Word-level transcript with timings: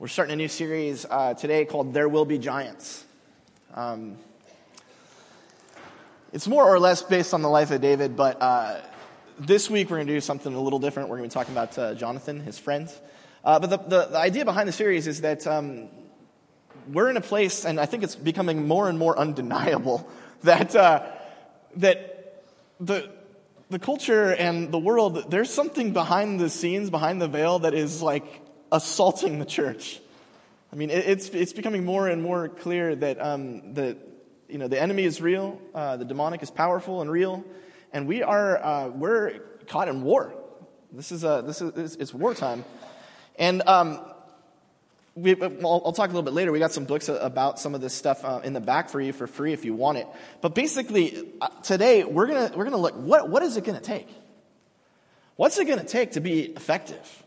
We're 0.00 0.08
starting 0.08 0.32
a 0.32 0.36
new 0.36 0.48
series 0.48 1.04
uh, 1.04 1.34
today 1.34 1.66
called 1.66 1.92
There 1.92 2.08
Will 2.08 2.24
Be 2.24 2.38
Giants. 2.38 3.04
Um, 3.74 4.16
it's 6.32 6.48
more 6.48 6.64
or 6.64 6.80
less 6.80 7.02
based 7.02 7.34
on 7.34 7.42
the 7.42 7.50
life 7.50 7.70
of 7.70 7.82
David, 7.82 8.16
but 8.16 8.40
uh, 8.40 8.80
this 9.38 9.68
week 9.68 9.90
we're 9.90 9.98
going 9.98 10.06
to 10.06 10.14
do 10.14 10.22
something 10.22 10.54
a 10.54 10.58
little 10.58 10.78
different. 10.78 11.10
We're 11.10 11.18
going 11.18 11.28
to 11.28 11.34
be 11.34 11.38
talking 11.38 11.52
about 11.52 11.76
uh, 11.76 11.94
Jonathan, 11.96 12.40
his 12.40 12.58
friend. 12.58 12.90
Uh, 13.44 13.58
but 13.58 13.68
the, 13.68 13.76
the, 13.76 14.06
the, 14.06 14.16
idea 14.16 14.46
behind 14.46 14.70
the 14.70 14.72
series 14.72 15.06
is 15.06 15.20
that 15.20 15.46
um, 15.46 15.88
we're 16.90 17.10
in 17.10 17.18
a 17.18 17.20
place, 17.20 17.66
and 17.66 17.78
I 17.78 17.84
think 17.84 18.02
it's 18.02 18.16
becoming 18.16 18.66
more 18.66 18.88
and 18.88 18.98
more 18.98 19.18
undeniable, 19.18 20.08
that, 20.44 20.74
uh, 20.74 21.04
that 21.76 22.42
the, 22.80 23.10
the 23.68 23.78
culture 23.78 24.32
and 24.32 24.72
the 24.72 24.78
world, 24.78 25.30
there's 25.30 25.50
something 25.50 25.92
behind 25.92 26.40
the 26.40 26.48
scenes, 26.48 26.88
behind 26.88 27.20
the 27.20 27.28
veil, 27.28 27.58
that 27.58 27.74
is 27.74 28.00
like 28.00 28.49
assaulting 28.72 29.38
the 29.38 29.44
church. 29.44 30.00
I 30.72 30.76
mean, 30.76 30.90
it's, 30.90 31.28
it's 31.30 31.52
becoming 31.52 31.84
more 31.84 32.08
and 32.08 32.22
more 32.22 32.48
clear 32.48 32.94
that, 32.94 33.20
um, 33.20 33.74
that 33.74 33.96
you 34.48 34.58
know, 34.58 34.68
the 34.68 34.80
enemy 34.80 35.04
is 35.04 35.20
real, 35.20 35.60
uh, 35.74 35.96
the 35.96 36.04
demonic 36.04 36.42
is 36.42 36.50
powerful 36.50 37.00
and 37.00 37.10
real, 37.10 37.44
and 37.92 38.06
we 38.06 38.22
are, 38.22 38.62
uh, 38.62 38.88
we're 38.88 39.40
caught 39.66 39.88
in 39.88 40.02
war. 40.02 40.32
This 40.92 41.12
is, 41.12 41.24
a, 41.24 41.42
this 41.44 41.60
is, 41.60 41.96
it's, 41.96 42.14
wartime. 42.14 42.64
And 43.38 43.62
um, 43.62 44.00
we, 45.14 45.40
I'll, 45.40 45.82
I'll, 45.84 45.92
talk 45.92 46.10
a 46.10 46.12
little 46.12 46.22
bit 46.22 46.34
later. 46.34 46.52
We 46.52 46.58
got 46.58 46.72
some 46.72 46.84
books 46.84 47.08
about 47.08 47.58
some 47.58 47.74
of 47.74 47.80
this 47.80 47.94
stuff 47.94 48.24
uh, 48.24 48.40
in 48.42 48.52
the 48.52 48.60
back 48.60 48.90
for 48.90 49.00
you 49.00 49.12
for 49.12 49.26
free 49.26 49.52
if 49.52 49.64
you 49.64 49.74
want 49.74 49.98
it. 49.98 50.06
But 50.40 50.54
basically, 50.54 51.28
uh, 51.40 51.48
today 51.62 52.04
we're 52.04 52.26
gonna 52.26 52.52
we're 52.56 52.64
gonna 52.64 52.76
look 52.76 52.94
what 52.94 53.28
what 53.28 53.42
is 53.42 53.56
it 53.56 53.64
gonna 53.64 53.80
take? 53.80 54.08
What's 55.36 55.58
it 55.58 55.66
gonna 55.66 55.84
take 55.84 56.12
to 56.12 56.20
be 56.20 56.42
effective? 56.42 57.24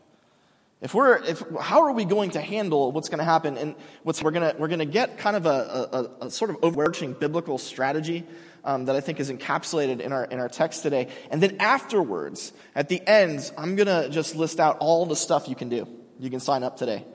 If 0.84 0.94
we're, 0.94 1.16
if, 1.24 1.42
how 1.62 1.84
are 1.84 1.94
we 1.94 2.04
going 2.04 2.32
to 2.32 2.42
handle 2.42 2.92
what's 2.92 3.08
going 3.08 3.20
to 3.20 3.24
happen? 3.24 3.58
And 3.58 3.76
what's, 4.04 4.22
we're 4.22 4.32
going 4.32 4.54
to, 4.54 4.60
we're 4.60 4.68
going 4.68 4.80
to 4.80 4.86
get 4.86 5.18
kind 5.18 5.38
of 5.38 5.46
a, 5.46 6.10
a, 6.20 6.26
a 6.26 6.30
sort 6.30 6.52
of 6.52 6.58
overarching 6.62 7.14
biblical 7.14 7.58
strategy 7.58 8.26
um, 8.66 8.84
that 8.86 8.96
I 8.98 9.00
think 9.00 9.22
is 9.22 9.32
encapsulated 9.32 10.02
in 10.02 10.12
our, 10.12 10.26
in 10.26 10.40
our 10.40 10.50
text 10.50 10.84
today. 10.84 11.08
And 11.32 11.42
then 11.42 11.56
afterwards, 11.62 12.52
at 12.76 12.90
the 12.90 13.02
end, 13.08 13.50
I'm 13.58 13.78
going 13.78 13.88
to 13.88 14.10
just 14.10 14.36
list 14.36 14.60
out 14.60 14.80
all 14.82 15.06
the 15.06 15.16
stuff 15.16 15.48
you 15.48 15.56
can 15.56 15.70
do. 15.70 15.88
You 16.20 16.30
can 16.30 16.42
sign 16.42 16.64
up 16.64 16.76
today. 16.76 17.06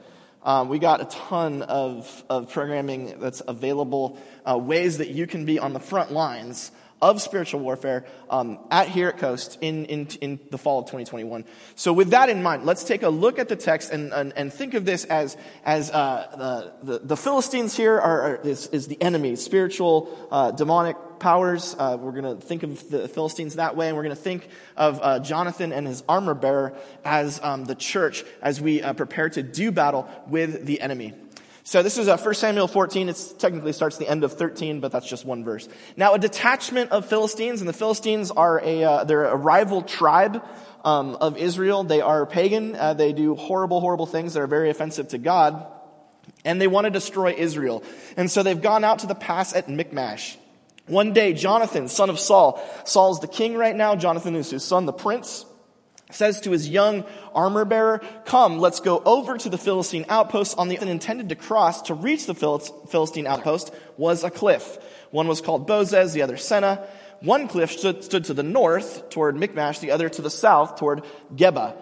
Um, 0.43 0.71
we 0.71 0.79
got 0.79 1.03
a 1.03 1.05
ton 1.05 1.61
of, 1.61 2.25
of 2.31 2.51
programming 2.51 3.19
that's 3.21 3.43
available, 3.47 4.19
uh, 4.51 4.57
ways 4.57 4.97
that 4.97 5.11
you 5.11 5.27
can 5.27 5.45
be 5.45 5.59
on 5.59 5.75
the 5.75 5.81
front 5.81 6.11
lines 6.11 6.71
of 7.01 7.23
spiritual 7.23 7.61
warfare 7.61 8.05
um, 8.31 8.59
at 8.71 8.89
here 8.89 9.09
at 9.09 9.19
Coast 9.19 9.59
in, 9.61 9.85
in, 9.87 10.07
in 10.21 10.41
the 10.51 10.59
fall 10.59 10.81
of 10.81 10.87
2021. 10.87 11.45
So 11.77 11.93
with 11.93 12.11
that 12.11 12.29
in 12.29 12.43
mind, 12.43 12.65
let's 12.65 12.85
take 12.85 13.03
a 13.03 13.09
look 13.09 13.39
at 13.39 13.49
the 13.49 13.57
text 13.57 13.93
and, 13.93 14.13
and, 14.13 14.33
and 14.37 14.53
think 14.53 14.75
of 14.75 14.85
this 14.85 15.05
as, 15.05 15.37
as 15.65 15.91
uh, 15.91 16.73
the, 16.83 16.93
the, 16.93 16.99
the, 17.07 17.17
Philistines 17.17 17.77
here 17.77 17.99
are, 17.99 18.23
are, 18.23 18.37
is, 18.37 18.67
is 18.69 18.89
the 18.89 19.01
enemy, 19.01 19.37
spiritual, 19.37 20.29
uh, 20.31 20.51
demonic 20.51 20.97
powers. 21.19 21.75
Uh, 21.79 21.97
we're 22.01 22.13
going 22.13 22.39
to 22.39 22.45
think 22.45 22.63
of 22.63 22.91
the 22.91 23.09
Philistines 23.09 23.57
that 23.57 23.77
way, 23.77 23.89
and 23.89 23.97
we're 23.97 24.05
going 24.05 24.15
to 24.15 24.23
think 24.23 24.49
of 24.77 25.01
uh, 25.03 25.19
Jonathan 25.21 25.73
and 25.73 25.87
his 25.87 26.03
armor 26.09 26.35
bearer 26.35 26.77
as 27.05 27.41
um, 27.43 27.65
the 27.65 27.75
church 27.75 28.25
as 28.43 28.61
we 28.61 28.83
uh, 28.83 28.93
prepare 28.93 29.29
to 29.31 29.43
do 29.43 29.71
battle 29.71 30.09
with 30.29 30.67
the 30.67 30.81
enemy. 30.81 31.15
So 31.69 31.83
this 31.83 31.99
is 31.99 32.09
uh, 32.09 32.17
1 32.17 32.33
Samuel 32.33 32.67
14. 32.67 33.11
It 33.11 33.35
technically 33.39 33.75
starts 33.75 33.99
the 33.99 34.09
end 34.09 34.25
of 34.25 34.33
13, 34.33 34.81
but 34.81 34.91
that's 34.91 35.07
just 35.07 35.27
one 35.27 35.45
verse. 35.45 35.69
Now, 35.99 36.15
a 36.15 36.19
detachment 36.19 36.93
of 36.93 37.05
Philistines, 37.05 37.61
and 37.61 37.69
the 37.69 37.75
Philistines 37.75 38.31
are 38.31 38.59
a, 38.65 38.85
uh, 38.85 39.05
they're 39.05 39.27
a 39.27 39.37
rival 39.37 39.83
tribe 39.83 40.43
um, 40.83 41.17
of 41.17 41.37
Israel. 41.37 41.85
They 41.85 42.01
are 42.01 42.25
pagan. 42.25 42.75
Uh, 42.75 42.95
they 42.95 43.13
do 43.13 43.35
horrible, 43.35 43.83
horrible 43.83 44.07
things 44.07 44.33
that 44.33 44.41
are 44.41 44.47
very 44.47 44.71
offensive 44.71 45.09
to 45.09 45.19
God. 45.19 45.67
And 46.43 46.59
they 46.59 46.69
want 46.69 46.87
to 46.87 46.91
destroy 46.91 47.35
Israel. 47.37 47.85
And 48.17 48.31
so 48.31 48.43
they've 48.43 48.63
gone 48.63 48.83
out 48.83 49.01
to 49.01 49.07
the 49.07 49.15
pass 49.15 49.55
at 49.55 49.69
Michmash. 49.69 50.39
One 50.87 51.13
day, 51.13 51.35
Jonathan, 51.35 51.89
son 51.89 52.09
of 52.09 52.19
Saul, 52.19 52.67
Saul's 52.87 53.21
the 53.21 53.29
king 53.29 53.59
right 53.59 53.77
now. 53.77 53.95
Jonathan 53.95 54.37
is 54.37 54.49
his 54.49 54.65
son, 54.65 54.87
the 54.87 54.95
prince 54.95 55.45
says 56.11 56.41
to 56.41 56.51
his 56.51 56.69
young 56.69 57.05
armor 57.35 57.65
bearer, 57.65 58.01
come, 58.25 58.59
let's 58.59 58.81
go 58.81 59.03
over 59.05 59.37
to 59.37 59.49
the 59.49 59.59
Philistine 59.59 60.07
outpost 60.09 60.57
on 60.59 60.69
the 60.69 60.81
intended 60.81 61.29
to 61.29 61.35
cross 61.35 61.83
to 61.83 61.95
reach 61.95 62.27
the 62.27 62.35
Philistine 62.35 63.27
outpost 63.27 63.75
was 63.97 64.25
a 64.25 64.31
cliff. 64.31 64.79
One 65.11 65.29
was 65.29 65.41
called 65.41 65.69
Bozez, 65.69 66.13
the 66.13 66.23
other 66.23 66.37
Seneh. 66.37 66.85
One 67.21 67.49
cliff 67.49 67.73
stood, 67.73 68.05
stood 68.05 68.25
to 68.27 68.35
the 68.35 68.43
north 68.43 69.11
toward 69.11 69.37
Michmash, 69.37 69.81
the 69.81 69.91
other 69.91 70.09
to 70.09 70.23
the 70.23 70.31
south 70.31 70.79
toward 70.79 71.05
Geba. 71.35 71.77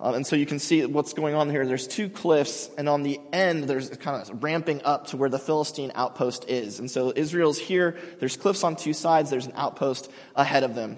Um, 0.00 0.14
and 0.14 0.26
so 0.26 0.34
you 0.34 0.46
can 0.46 0.58
see 0.58 0.86
what's 0.86 1.12
going 1.12 1.34
on 1.34 1.50
here. 1.50 1.66
There's 1.66 1.86
two 1.86 2.08
cliffs, 2.08 2.70
and 2.78 2.88
on 2.88 3.02
the 3.02 3.20
end, 3.34 3.64
there's 3.64 3.90
kind 3.90 4.22
of 4.22 4.42
ramping 4.42 4.82
up 4.82 5.08
to 5.08 5.18
where 5.18 5.28
the 5.28 5.38
Philistine 5.38 5.92
outpost 5.94 6.48
is. 6.48 6.78
And 6.78 6.90
so 6.90 7.12
Israel's 7.14 7.58
here. 7.58 7.98
There's 8.18 8.38
cliffs 8.38 8.64
on 8.64 8.76
two 8.76 8.94
sides. 8.94 9.28
There's 9.28 9.44
an 9.44 9.52
outpost 9.56 10.10
ahead 10.34 10.62
of 10.62 10.74
them. 10.74 10.96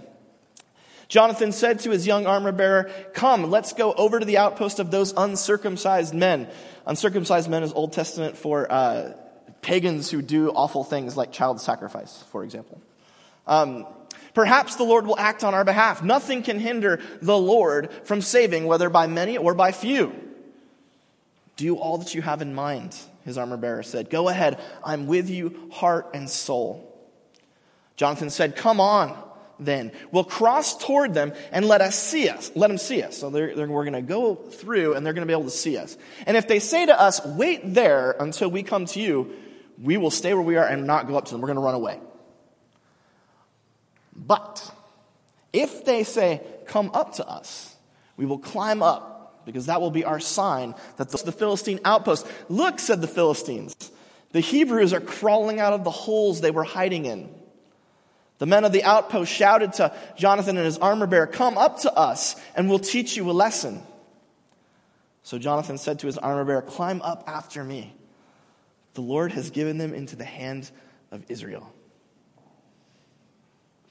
Jonathan 1.12 1.52
said 1.52 1.80
to 1.80 1.90
his 1.90 2.06
young 2.06 2.24
armor 2.24 2.52
bearer, 2.52 2.90
Come, 3.12 3.50
let's 3.50 3.74
go 3.74 3.92
over 3.92 4.18
to 4.18 4.24
the 4.24 4.38
outpost 4.38 4.78
of 4.78 4.90
those 4.90 5.12
uncircumcised 5.14 6.14
men. 6.14 6.48
Uncircumcised 6.86 7.50
men 7.50 7.62
is 7.62 7.70
Old 7.74 7.92
Testament 7.92 8.38
for 8.38 8.72
uh, 8.72 9.12
pagans 9.60 10.10
who 10.10 10.22
do 10.22 10.48
awful 10.48 10.84
things 10.84 11.14
like 11.14 11.30
child 11.30 11.60
sacrifice, 11.60 12.24
for 12.32 12.44
example. 12.44 12.80
Um, 13.46 13.86
perhaps 14.32 14.76
the 14.76 14.84
Lord 14.84 15.06
will 15.06 15.18
act 15.18 15.44
on 15.44 15.52
our 15.52 15.66
behalf. 15.66 16.02
Nothing 16.02 16.42
can 16.42 16.58
hinder 16.58 16.98
the 17.20 17.36
Lord 17.36 17.90
from 18.04 18.22
saving, 18.22 18.64
whether 18.64 18.88
by 18.88 19.06
many 19.06 19.36
or 19.36 19.52
by 19.52 19.72
few. 19.72 20.14
Do 21.56 21.76
all 21.76 21.98
that 21.98 22.14
you 22.14 22.22
have 22.22 22.40
in 22.40 22.54
mind, 22.54 22.96
his 23.26 23.36
armor 23.36 23.58
bearer 23.58 23.82
said. 23.82 24.08
Go 24.08 24.30
ahead. 24.30 24.58
I'm 24.82 25.06
with 25.06 25.28
you, 25.28 25.68
heart 25.72 26.12
and 26.14 26.30
soul. 26.30 26.88
Jonathan 27.96 28.30
said, 28.30 28.56
Come 28.56 28.80
on 28.80 29.14
then. 29.64 29.92
We'll 30.10 30.24
cross 30.24 30.76
toward 30.76 31.14
them 31.14 31.32
and 31.50 31.66
let 31.66 31.80
us 31.80 31.98
see 31.98 32.28
us. 32.28 32.50
Let 32.54 32.68
them 32.68 32.78
see 32.78 33.02
us. 33.02 33.16
So 33.16 33.30
they're, 33.30 33.54
they're, 33.54 33.68
we're 33.68 33.84
going 33.84 33.94
to 33.94 34.02
go 34.02 34.34
through 34.34 34.94
and 34.94 35.04
they're 35.04 35.12
going 35.12 35.26
to 35.26 35.30
be 35.30 35.38
able 35.38 35.50
to 35.50 35.50
see 35.50 35.76
us. 35.76 35.96
And 36.26 36.36
if 36.36 36.48
they 36.48 36.58
say 36.58 36.86
to 36.86 37.00
us, 37.00 37.24
wait 37.24 37.60
there 37.74 38.14
until 38.18 38.50
we 38.50 38.62
come 38.62 38.86
to 38.86 39.00
you, 39.00 39.32
we 39.80 39.96
will 39.96 40.10
stay 40.10 40.34
where 40.34 40.42
we 40.42 40.56
are 40.56 40.66
and 40.66 40.86
not 40.86 41.08
go 41.08 41.16
up 41.16 41.26
to 41.26 41.32
them. 41.32 41.40
We're 41.40 41.48
going 41.48 41.56
to 41.56 41.62
run 41.62 41.74
away. 41.74 42.00
But 44.14 44.70
if 45.52 45.84
they 45.84 46.04
say, 46.04 46.42
come 46.66 46.90
up 46.94 47.14
to 47.14 47.26
us, 47.26 47.74
we 48.16 48.26
will 48.26 48.38
climb 48.38 48.82
up 48.82 49.44
because 49.44 49.66
that 49.66 49.80
will 49.80 49.90
be 49.90 50.04
our 50.04 50.20
sign 50.20 50.74
that 50.96 51.08
the 51.08 51.32
Philistine 51.32 51.80
outpost. 51.84 52.26
Look, 52.48 52.78
said 52.78 53.00
the 53.00 53.08
Philistines. 53.08 53.74
The 54.32 54.40
Hebrews 54.40 54.92
are 54.92 55.00
crawling 55.00 55.60
out 55.60 55.72
of 55.72 55.84
the 55.84 55.90
holes 55.90 56.40
they 56.40 56.50
were 56.50 56.64
hiding 56.64 57.04
in. 57.04 57.34
The 58.42 58.46
men 58.46 58.64
of 58.64 58.72
the 58.72 58.82
outpost 58.82 59.32
shouted 59.32 59.74
to 59.74 59.94
Jonathan 60.16 60.56
and 60.56 60.66
his 60.66 60.76
armor 60.76 61.06
bearer, 61.06 61.28
Come 61.28 61.56
up 61.56 61.82
to 61.82 61.94
us, 61.94 62.34
and 62.56 62.68
we'll 62.68 62.80
teach 62.80 63.16
you 63.16 63.30
a 63.30 63.32
lesson. 63.32 63.80
So 65.22 65.38
Jonathan 65.38 65.78
said 65.78 66.00
to 66.00 66.08
his 66.08 66.18
armor 66.18 66.44
bearer, 66.44 66.60
Climb 66.60 67.02
up 67.02 67.22
after 67.28 67.62
me. 67.62 67.94
The 68.94 69.00
Lord 69.00 69.30
has 69.30 69.50
given 69.50 69.78
them 69.78 69.94
into 69.94 70.16
the 70.16 70.24
hand 70.24 70.68
of 71.12 71.24
Israel. 71.28 71.72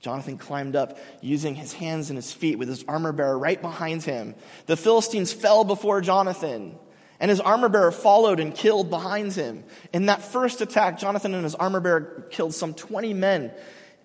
Jonathan 0.01 0.37
climbed 0.37 0.75
up 0.75 0.97
using 1.21 1.55
his 1.55 1.71
hands 1.71 2.09
and 2.09 2.17
his 2.17 2.33
feet 2.33 2.59
with 2.59 2.67
his 2.67 2.83
armor 2.89 3.13
bearer 3.13 3.39
right 3.39 3.61
behind 3.61 4.03
him. 4.03 4.35
The 4.65 4.75
Philistines 4.75 5.31
fell 5.31 5.63
before 5.63 6.01
Jonathan, 6.01 6.77
and 7.21 7.31
his 7.31 7.39
armor 7.39 7.69
bearer 7.69 7.93
followed 7.93 8.41
and 8.41 8.53
killed 8.53 8.89
behind 8.89 9.31
him. 9.31 9.63
In 9.93 10.07
that 10.07 10.21
first 10.21 10.59
attack, 10.59 10.99
Jonathan 10.99 11.35
and 11.35 11.45
his 11.45 11.55
armor 11.55 11.79
bearer 11.79 12.27
killed 12.31 12.53
some 12.53 12.73
20 12.73 13.13
men 13.13 13.53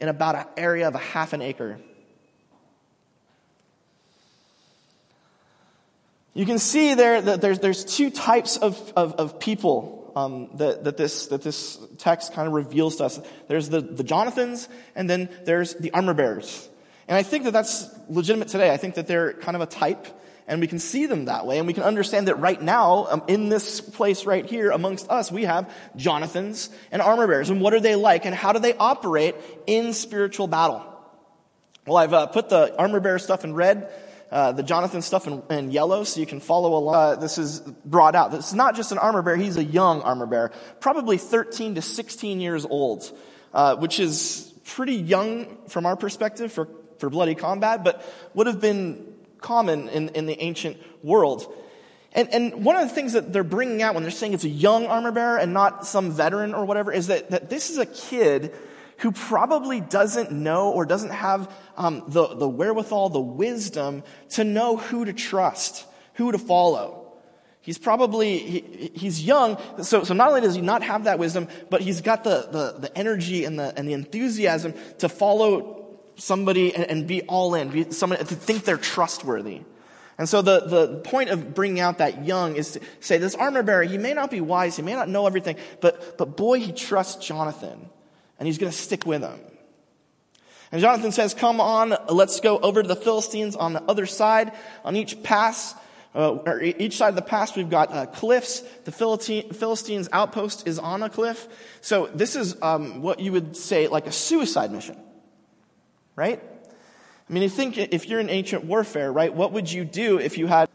in 0.00 0.08
about 0.08 0.34
an 0.34 0.44
area 0.56 0.88
of 0.88 0.94
a 0.94 0.98
half 0.98 1.32
an 1.32 1.42
acre. 1.42 1.78
You 6.34 6.44
can 6.44 6.58
see 6.58 6.94
there 6.94 7.20
that 7.22 7.40
there's, 7.40 7.60
there's 7.60 7.84
two 7.84 8.10
types 8.10 8.58
of, 8.58 8.92
of, 8.94 9.14
of 9.14 9.40
people 9.40 10.12
um, 10.14 10.50
that, 10.56 10.84
that, 10.84 10.96
this, 10.96 11.28
that 11.28 11.42
this 11.42 11.78
text 11.98 12.34
kind 12.34 12.46
of 12.46 12.52
reveals 12.52 12.96
to 12.96 13.04
us. 13.04 13.20
There's 13.48 13.70
the, 13.70 13.80
the 13.80 14.04
Jonathans, 14.04 14.68
and 14.94 15.08
then 15.08 15.30
there's 15.44 15.74
the 15.74 15.92
armor 15.92 16.14
bearers. 16.14 16.68
And 17.08 17.16
I 17.16 17.22
think 17.22 17.44
that 17.44 17.52
that's 17.52 17.88
legitimate 18.08 18.48
today. 18.48 18.70
I 18.70 18.76
think 18.76 18.96
that 18.96 19.06
they're 19.06 19.32
kind 19.32 19.56
of 19.56 19.62
a 19.62 19.66
type 19.66 20.06
and 20.48 20.60
we 20.60 20.66
can 20.66 20.78
see 20.78 21.06
them 21.06 21.24
that 21.24 21.46
way, 21.46 21.58
and 21.58 21.66
we 21.66 21.72
can 21.72 21.82
understand 21.82 22.28
that 22.28 22.36
right 22.36 22.60
now, 22.60 23.06
um, 23.10 23.22
in 23.26 23.48
this 23.48 23.80
place 23.80 24.26
right 24.26 24.46
here 24.46 24.70
amongst 24.70 25.10
us, 25.10 25.32
we 25.32 25.44
have 25.44 25.72
Jonathans 25.96 26.70
and 26.92 27.02
armor 27.02 27.26
bearers. 27.26 27.50
And 27.50 27.60
what 27.60 27.74
are 27.74 27.80
they 27.80 27.96
like, 27.96 28.24
and 28.26 28.34
how 28.34 28.52
do 28.52 28.60
they 28.60 28.74
operate 28.74 29.34
in 29.66 29.92
spiritual 29.92 30.46
battle? 30.46 30.84
Well, 31.86 31.96
I've 31.96 32.12
uh, 32.12 32.26
put 32.26 32.48
the 32.48 32.76
armor 32.78 33.00
bearer 33.00 33.18
stuff 33.18 33.44
in 33.44 33.54
red, 33.54 33.90
uh, 34.30 34.52
the 34.52 34.62
Jonathan 34.62 35.02
stuff 35.02 35.26
in, 35.26 35.42
in, 35.50 35.70
yellow, 35.70 36.04
so 36.04 36.20
you 36.20 36.26
can 36.26 36.40
follow 36.40 36.76
along. 36.76 36.94
Uh, 36.94 37.16
this 37.16 37.38
is 37.38 37.60
brought 37.60 38.14
out. 38.14 38.30
This 38.30 38.48
is 38.48 38.54
not 38.54 38.76
just 38.76 38.92
an 38.92 38.98
armor 38.98 39.22
bearer; 39.22 39.36
he's 39.36 39.56
a 39.56 39.64
young 39.64 40.02
armor 40.02 40.26
bearer, 40.26 40.52
probably 40.80 41.18
13 41.18 41.76
to 41.76 41.82
16 41.82 42.40
years 42.40 42.64
old, 42.64 43.16
uh, 43.52 43.76
which 43.76 44.00
is 44.00 44.52
pretty 44.64 44.94
young 44.94 45.58
from 45.68 45.86
our 45.86 45.96
perspective 45.96 46.52
for 46.52 46.68
for 46.98 47.10
bloody 47.10 47.34
combat, 47.34 47.84
but 47.84 48.04
would 48.34 48.46
have 48.46 48.60
been 48.60 49.15
common 49.40 49.88
in, 49.88 50.08
in 50.10 50.26
the 50.26 50.40
ancient 50.40 50.76
world. 51.02 51.52
And, 52.12 52.32
and 52.32 52.64
one 52.64 52.76
of 52.76 52.88
the 52.88 52.94
things 52.94 53.12
that 53.12 53.32
they're 53.32 53.44
bringing 53.44 53.82
out 53.82 53.94
when 53.94 54.02
they're 54.02 54.10
saying 54.10 54.32
it's 54.32 54.44
a 54.44 54.48
young 54.48 54.86
armor 54.86 55.12
bearer 55.12 55.36
and 55.36 55.52
not 55.52 55.86
some 55.86 56.10
veteran 56.10 56.54
or 56.54 56.64
whatever 56.64 56.90
is 56.90 57.08
that, 57.08 57.30
that 57.30 57.50
this 57.50 57.70
is 57.70 57.76
a 57.76 57.86
kid 57.86 58.54
who 58.98 59.12
probably 59.12 59.80
doesn't 59.80 60.32
know 60.32 60.70
or 60.70 60.86
doesn't 60.86 61.10
have 61.10 61.52
um, 61.76 62.04
the, 62.08 62.26
the 62.34 62.48
wherewithal, 62.48 63.10
the 63.10 63.20
wisdom 63.20 64.02
to 64.30 64.44
know 64.44 64.78
who 64.78 65.04
to 65.04 65.12
trust, 65.12 65.84
who 66.14 66.32
to 66.32 66.38
follow. 66.38 67.02
He's 67.60 67.78
probably, 67.78 68.38
he, 68.38 68.90
he's 68.94 69.22
young, 69.22 69.58
so, 69.82 70.04
so 70.04 70.14
not 70.14 70.28
only 70.28 70.40
does 70.40 70.54
he 70.54 70.62
not 70.62 70.82
have 70.84 71.04
that 71.04 71.18
wisdom, 71.18 71.48
but 71.68 71.82
he's 71.82 72.00
got 72.00 72.24
the, 72.24 72.48
the, 72.50 72.80
the 72.88 72.96
energy 72.96 73.44
and 73.44 73.58
the, 73.58 73.76
and 73.76 73.86
the 73.86 73.92
enthusiasm 73.92 74.72
to 74.98 75.08
follow 75.08 75.75
somebody 76.16 76.74
and, 76.74 76.84
and 76.84 77.06
be 77.06 77.22
all 77.22 77.54
in, 77.54 77.68
be 77.68 77.90
someone, 77.90 78.18
to 78.18 78.24
think 78.24 78.64
they're 78.64 78.76
trustworthy. 78.76 79.62
And 80.18 80.28
so 80.28 80.40
the, 80.42 80.60
the 80.60 80.96
point 81.00 81.30
of 81.30 81.54
bringing 81.54 81.80
out 81.80 81.98
that 81.98 82.24
young 82.24 82.56
is 82.56 82.72
to 82.72 82.80
say 83.00 83.18
this 83.18 83.34
armor 83.34 83.62
bearer, 83.62 83.82
he 83.82 83.98
may 83.98 84.14
not 84.14 84.30
be 84.30 84.40
wise, 84.40 84.76
he 84.76 84.82
may 84.82 84.94
not 84.94 85.08
know 85.08 85.26
everything, 85.26 85.56
but, 85.80 86.16
but 86.16 86.36
boy, 86.36 86.58
he 86.58 86.72
trusts 86.72 87.24
Jonathan 87.24 87.90
and 88.38 88.46
he's 88.46 88.58
going 88.58 88.72
to 88.72 88.76
stick 88.76 89.04
with 89.04 89.22
him. 89.22 89.38
And 90.72 90.80
Jonathan 90.80 91.12
says, 91.12 91.32
come 91.32 91.60
on, 91.60 91.96
let's 92.08 92.40
go 92.40 92.58
over 92.58 92.82
to 92.82 92.88
the 92.88 92.96
Philistines 92.96 93.54
on 93.56 93.72
the 93.72 93.82
other 93.82 94.06
side. 94.06 94.52
On 94.84 94.96
each 94.96 95.22
pass, 95.22 95.74
uh, 96.14 96.32
or 96.32 96.60
each 96.60 96.96
side 96.96 97.10
of 97.10 97.14
the 97.14 97.22
pass, 97.22 97.54
we've 97.54 97.70
got 97.70 97.92
uh, 97.92 98.06
cliffs. 98.06 98.60
The 98.84 98.90
Philistine, 98.90 99.52
Philistines 99.52 100.08
outpost 100.12 100.66
is 100.66 100.78
on 100.78 101.02
a 101.02 101.10
cliff. 101.10 101.46
So 101.82 102.06
this 102.06 102.34
is 102.34 102.60
um, 102.62 103.00
what 103.00 103.20
you 103.20 103.32
would 103.32 103.56
say 103.56 103.86
like 103.86 104.06
a 104.06 104.12
suicide 104.12 104.72
mission, 104.72 104.96
right? 106.16 106.42
I 107.28 107.32
mean, 107.32 107.42
you 107.42 107.48
think 107.48 107.76
if 107.76 108.08
you're 108.08 108.20
in 108.20 108.30
ancient 108.30 108.64
warfare, 108.64 109.12
right, 109.12 109.32
what 109.32 109.52
would 109.52 109.70
you 109.70 109.84
do 109.84 110.18
if 110.18 110.38
you 110.38 110.46
had, 110.46 110.68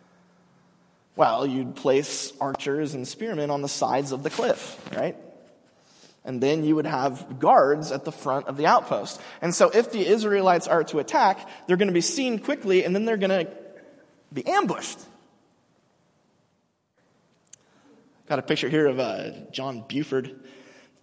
well, 1.16 1.46
you'd 1.46 1.76
place 1.76 2.32
archers 2.40 2.94
and 2.94 3.08
spearmen 3.08 3.50
on 3.50 3.62
the 3.62 3.70
sides 3.70 4.12
of 4.12 4.24
the 4.24 4.30
cliff, 4.30 4.80
right? 4.96 5.16
And 6.24 6.42
then 6.42 6.64
you 6.64 6.76
would 6.76 6.86
have 6.86 7.40
guards 7.40 7.92
at 7.92 8.06
the 8.06 8.12
front 8.12 8.48
of 8.48 8.58
the 8.58 8.68
outpost. 8.68 9.20
And 9.42 9.56
so 9.56 9.70
if 9.70 9.92
the 9.92 10.06
Israelites 10.06 10.68
are 10.68 10.84
to 10.86 11.00
attack, 11.00 11.50
they're 11.66 11.78
going 11.78 11.88
to 11.88 11.94
be 11.94 12.02
seen 12.02 12.38
quickly 12.38 12.84
and 12.84 12.94
then 12.94 13.06
they're 13.06 13.18
going 13.18 13.46
to 13.46 13.52
be 14.32 14.46
ambushed. 14.46 15.00
Got 18.28 18.40
a 18.40 18.44
picture 18.44 18.70
here 18.70 18.88
of 18.88 19.00
uh, 19.00 19.32
John 19.52 19.84
Buford. 19.88 20.40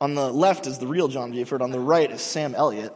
On 0.01 0.15
the 0.15 0.33
left 0.33 0.67
is 0.67 0.79
the 0.79 0.87
real 0.87 1.09
John 1.09 1.33
Buford. 1.33 1.63
On 1.63 1.73
the 1.73 1.81
right 1.81 2.11
is 2.11 2.23
Sam 2.23 2.55
Elliott 2.55 2.95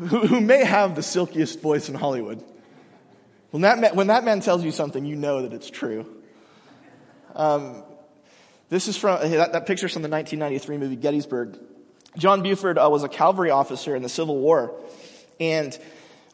who, 0.08 0.40
may 0.40 0.64
have 0.64 0.96
the 0.96 1.02
silkiest 1.02 1.60
voice 1.60 1.90
in 1.90 1.94
Hollywood. 1.94 2.42
When 3.50 3.62
that, 3.62 3.78
man, 3.78 3.94
when 3.94 4.06
that 4.06 4.24
man 4.24 4.40
tells 4.40 4.64
you 4.64 4.70
something, 4.70 5.04
you 5.04 5.14
know 5.14 5.42
that 5.42 5.52
it's 5.52 5.68
true. 5.68 6.06
Um, 7.34 7.82
this 8.70 8.88
is 8.88 8.96
from 8.96 9.20
that, 9.30 9.52
that 9.52 9.66
picture's 9.66 9.92
from 9.92 10.00
the 10.00 10.08
1993 10.08 10.78
movie 10.78 10.96
Gettysburg. 10.96 11.58
John 12.16 12.42
Buford 12.42 12.78
uh, 12.78 12.88
was 12.90 13.04
a 13.04 13.10
cavalry 13.10 13.50
officer 13.50 13.94
in 13.94 14.02
the 14.02 14.08
Civil 14.08 14.38
War, 14.38 14.74
and 15.38 15.78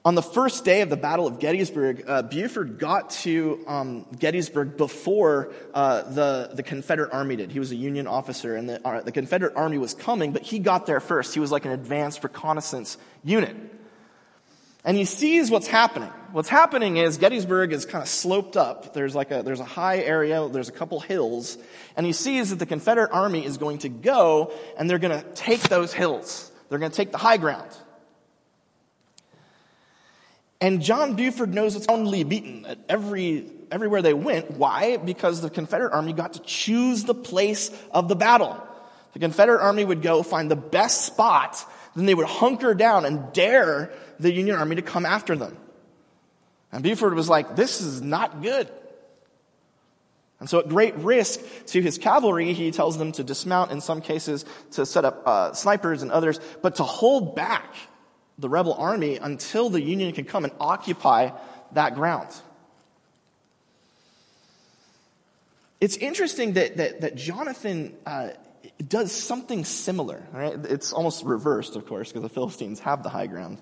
on 0.06 0.14
the 0.14 0.22
first 0.22 0.64
day 0.64 0.82
of 0.82 0.88
the 0.88 0.96
Battle 0.96 1.26
of 1.26 1.40
Gettysburg, 1.40 2.04
uh, 2.06 2.22
Buford 2.22 2.78
got 2.78 3.10
to 3.10 3.64
um, 3.66 4.06
Gettysburg 4.16 4.76
before 4.76 5.52
uh, 5.74 6.02
the, 6.02 6.50
the 6.54 6.62
Confederate 6.62 7.12
Army 7.12 7.34
did. 7.34 7.50
He 7.50 7.58
was 7.58 7.72
a 7.72 7.76
Union 7.76 8.06
officer, 8.06 8.54
and 8.54 8.68
the, 8.68 8.86
uh, 8.86 9.02
the 9.02 9.10
Confederate 9.10 9.56
Army 9.56 9.78
was 9.78 9.94
coming, 9.94 10.30
but 10.30 10.42
he 10.42 10.60
got 10.60 10.86
there 10.86 11.00
first. 11.00 11.34
He 11.34 11.40
was 11.40 11.50
like 11.50 11.64
an 11.64 11.72
advanced 11.72 12.22
reconnaissance 12.22 12.98
unit. 13.24 13.56
And 14.84 14.96
he 14.96 15.06
sees 15.06 15.50
what's 15.50 15.66
happening. 15.66 16.10
What's 16.30 16.48
happening 16.48 16.98
is 16.98 17.18
Gettysburg 17.18 17.72
is 17.72 17.84
kind 17.84 18.00
of 18.00 18.08
sloped 18.08 18.56
up. 18.56 18.94
There's 18.94 19.16
like 19.16 19.32
a, 19.32 19.42
there's 19.42 19.58
a 19.58 19.64
high 19.64 19.98
area, 19.98 20.48
there's 20.48 20.68
a 20.68 20.72
couple 20.72 21.00
hills, 21.00 21.58
and 21.96 22.06
he 22.06 22.12
sees 22.12 22.50
that 22.50 22.60
the 22.60 22.66
Confederate 22.66 23.10
Army 23.10 23.44
is 23.44 23.56
going 23.56 23.78
to 23.78 23.88
go, 23.88 24.52
and 24.78 24.88
they're 24.88 25.00
going 25.00 25.20
to 25.20 25.28
take 25.32 25.62
those 25.62 25.92
hills. 25.92 26.52
They're 26.68 26.78
going 26.78 26.92
to 26.92 26.96
take 26.96 27.10
the 27.10 27.18
high 27.18 27.38
ground. 27.38 27.76
And 30.60 30.80
John 30.80 31.16
Buford 31.16 31.52
knows 31.52 31.76
it's 31.76 31.88
only 31.88 32.24
beaten 32.24 32.64
at 32.66 32.78
every, 32.88 33.46
everywhere 33.70 34.02
they 34.02 34.14
went. 34.14 34.52
Why? 34.52 34.96
Because 34.96 35.40
the 35.40 35.50
Confederate 35.50 35.92
army 35.92 36.12
got 36.12 36.34
to 36.34 36.40
choose 36.40 37.04
the 37.04 37.14
place 37.14 37.70
of 37.90 38.08
the 38.08 38.16
battle. 38.16 38.62
The 39.12 39.18
Confederate 39.18 39.62
army 39.62 39.84
would 39.84 40.02
go 40.02 40.22
find 40.22 40.50
the 40.50 40.56
best 40.56 41.04
spot, 41.04 41.64
then 41.94 42.06
they 42.06 42.14
would 42.14 42.26
hunker 42.26 42.74
down 42.74 43.04
and 43.04 43.32
dare 43.32 43.92
the 44.18 44.32
Union 44.32 44.56
army 44.56 44.76
to 44.76 44.82
come 44.82 45.06
after 45.06 45.36
them. 45.36 45.56
And 46.72 46.82
Buford 46.82 47.14
was 47.14 47.28
like, 47.28 47.56
this 47.56 47.80
is 47.80 48.02
not 48.02 48.42
good. 48.42 48.68
And 50.38 50.50
so 50.50 50.58
at 50.58 50.68
great 50.68 50.94
risk 50.96 51.40
to 51.68 51.80
his 51.80 51.96
cavalry, 51.96 52.52
he 52.52 52.70
tells 52.70 52.98
them 52.98 53.12
to 53.12 53.24
dismount 53.24 53.72
in 53.72 53.80
some 53.80 54.02
cases, 54.02 54.44
to 54.72 54.84
set 54.84 55.04
up 55.06 55.22
uh, 55.26 55.52
snipers 55.54 56.02
and 56.02 56.12
others, 56.12 56.38
but 56.60 56.74
to 56.76 56.82
hold 56.82 57.34
back 57.34 57.74
the 58.38 58.48
rebel 58.48 58.74
army 58.74 59.16
until 59.16 59.70
the 59.70 59.80
Union 59.80 60.12
can 60.12 60.24
come 60.24 60.44
and 60.44 60.52
occupy 60.60 61.30
that 61.72 61.94
ground. 61.94 62.28
It's 65.80 65.96
interesting 65.96 66.54
that, 66.54 66.76
that, 66.78 67.00
that 67.02 67.16
Jonathan 67.16 67.94
uh, 68.06 68.30
does 68.86 69.12
something 69.12 69.64
similar. 69.64 70.22
Right? 70.32 70.54
It's 70.64 70.92
almost 70.92 71.24
reversed, 71.24 71.76
of 71.76 71.86
course, 71.86 72.10
because 72.10 72.22
the 72.22 72.34
Philistines 72.34 72.80
have 72.80 73.02
the 73.02 73.08
high 73.08 73.26
ground. 73.26 73.58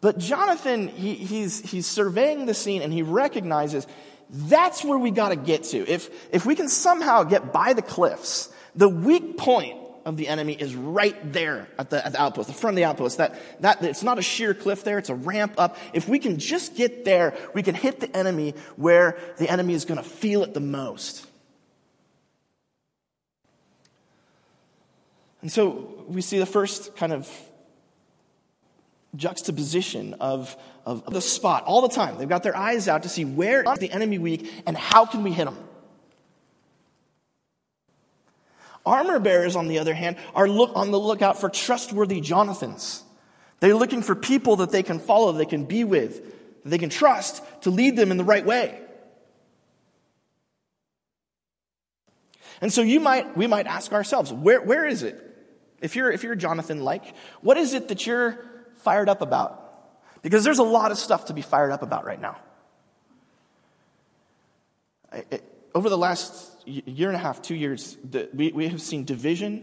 But 0.00 0.18
Jonathan, 0.18 0.88
he, 0.88 1.14
he's, 1.14 1.60
he's 1.68 1.86
surveying 1.86 2.46
the 2.46 2.54
scene 2.54 2.82
and 2.82 2.92
he 2.92 3.02
recognizes 3.02 3.86
that's 4.30 4.84
where 4.84 4.98
we 4.98 5.10
got 5.10 5.30
to 5.30 5.36
get 5.36 5.64
to. 5.64 5.78
If, 5.78 6.10
if 6.32 6.46
we 6.46 6.54
can 6.54 6.68
somehow 6.68 7.24
get 7.24 7.52
by 7.52 7.72
the 7.72 7.82
cliffs, 7.82 8.52
the 8.74 8.88
weak 8.88 9.36
point 9.36 9.78
of 10.06 10.16
the 10.16 10.28
enemy 10.28 10.54
is 10.54 10.74
right 10.76 11.32
there 11.32 11.66
at 11.78 11.90
the, 11.90 12.06
at 12.06 12.12
the 12.12 12.22
outpost, 12.22 12.46
the 12.46 12.54
front 12.54 12.74
of 12.74 12.76
the 12.76 12.84
outpost. 12.84 13.18
That, 13.18 13.34
that, 13.60 13.82
it's 13.82 14.04
not 14.04 14.20
a 14.20 14.22
sheer 14.22 14.54
cliff 14.54 14.84
there, 14.84 14.98
it's 14.98 15.10
a 15.10 15.14
ramp 15.14 15.54
up. 15.58 15.76
If 15.92 16.08
we 16.08 16.20
can 16.20 16.38
just 16.38 16.76
get 16.76 17.04
there, 17.04 17.34
we 17.54 17.62
can 17.64 17.74
hit 17.74 17.98
the 17.98 18.16
enemy 18.16 18.54
where 18.76 19.18
the 19.38 19.50
enemy 19.50 19.74
is 19.74 19.84
going 19.84 19.98
to 19.98 20.08
feel 20.08 20.44
it 20.44 20.54
the 20.54 20.60
most. 20.60 21.26
And 25.42 25.50
so 25.50 26.04
we 26.06 26.22
see 26.22 26.38
the 26.38 26.46
first 26.46 26.96
kind 26.96 27.12
of 27.12 27.28
juxtaposition 29.16 30.14
of, 30.14 30.56
of 30.84 31.04
the 31.12 31.20
spot 31.20 31.64
all 31.64 31.82
the 31.82 31.88
time. 31.88 32.16
They've 32.18 32.28
got 32.28 32.44
their 32.44 32.56
eyes 32.56 32.86
out 32.86 33.02
to 33.02 33.08
see 33.08 33.24
where 33.24 33.64
is 33.72 33.78
the 33.80 33.90
enemy 33.90 34.18
weak 34.18 34.52
and 34.66 34.76
how 34.76 35.04
can 35.04 35.24
we 35.24 35.32
hit 35.32 35.46
them. 35.46 35.58
Armor 38.86 39.18
bearers, 39.18 39.56
on 39.56 39.68
the 39.68 39.80
other 39.80 39.92
hand, 39.92 40.16
are 40.34 40.48
look, 40.48 40.70
on 40.74 40.92
the 40.92 40.98
lookout 40.98 41.40
for 41.40 41.50
trustworthy 41.50 42.20
Jonathans. 42.20 43.02
They're 43.60 43.74
looking 43.74 44.02
for 44.02 44.14
people 44.14 44.56
that 44.56 44.70
they 44.70 44.82
can 44.82 45.00
follow, 45.00 45.32
they 45.32 45.44
can 45.44 45.64
be 45.64 45.82
with, 45.84 46.62
that 46.62 46.70
they 46.70 46.78
can 46.78 46.88
trust 46.88 47.42
to 47.62 47.70
lead 47.70 47.96
them 47.96 48.10
in 48.10 48.16
the 48.16 48.24
right 48.24 48.46
way. 48.46 48.80
And 52.60 52.72
so 52.72 52.80
you 52.80 53.00
might, 53.00 53.36
we 53.36 53.46
might 53.46 53.66
ask 53.66 53.92
ourselves, 53.92 54.32
where, 54.32 54.62
where 54.62 54.86
is 54.86 55.02
it? 55.02 55.22
If 55.80 55.94
you're, 55.96 56.10
if 56.10 56.22
you're 56.22 56.36
Jonathan 56.36 56.82
like, 56.82 57.14
what 57.42 57.56
is 57.56 57.74
it 57.74 57.88
that 57.88 58.06
you're 58.06 58.38
fired 58.76 59.08
up 59.08 59.20
about? 59.20 59.62
Because 60.22 60.44
there's 60.44 60.58
a 60.58 60.64
lot 60.64 60.90
of 60.90 60.98
stuff 60.98 61.26
to 61.26 61.34
be 61.34 61.42
fired 61.42 61.70
up 61.70 61.82
about 61.82 62.04
right 62.06 62.20
now. 62.20 62.38
It, 65.12 65.44
over 65.76 65.90
the 65.90 65.98
last 65.98 66.66
year 66.66 67.08
and 67.08 67.16
a 67.16 67.18
half, 67.18 67.42
two 67.42 67.54
years, 67.54 67.98
we, 68.32 68.50
we 68.50 68.68
have 68.68 68.80
seen 68.80 69.04
division, 69.04 69.62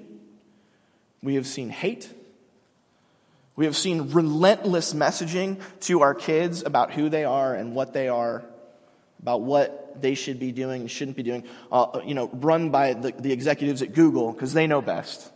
we 1.24 1.36
have 1.36 1.48
seen 1.48 1.70
hate, 1.70 2.08
we 3.56 3.66
have 3.66 3.76
seen 3.76 4.12
relentless 4.12 4.94
messaging 4.94 5.60
to 5.80 6.02
our 6.02 6.14
kids 6.14 6.62
about 6.62 6.94
who 6.94 7.10
they 7.10 7.26
are 7.26 7.56
and 7.56 7.74
what 7.74 7.94
they 7.94 8.10
are, 8.10 8.46
about 9.24 9.42
what 9.42 10.04
they 10.04 10.14
should 10.14 10.40
be 10.40 10.52
doing 10.52 10.82
and 10.82 10.92
shouldn't 10.92 11.18
be 11.18 11.24
doing, 11.24 11.46
uh, 11.72 12.00
you 12.06 12.14
know, 12.14 12.30
run 12.32 12.70
by 12.70 12.94
the, 12.94 13.12
the 13.12 13.32
executives 13.32 13.82
at 13.82 13.94
Google 13.94 14.34
because 14.34 14.54
they 14.54 14.68
know 14.68 14.84
best. 14.84 15.32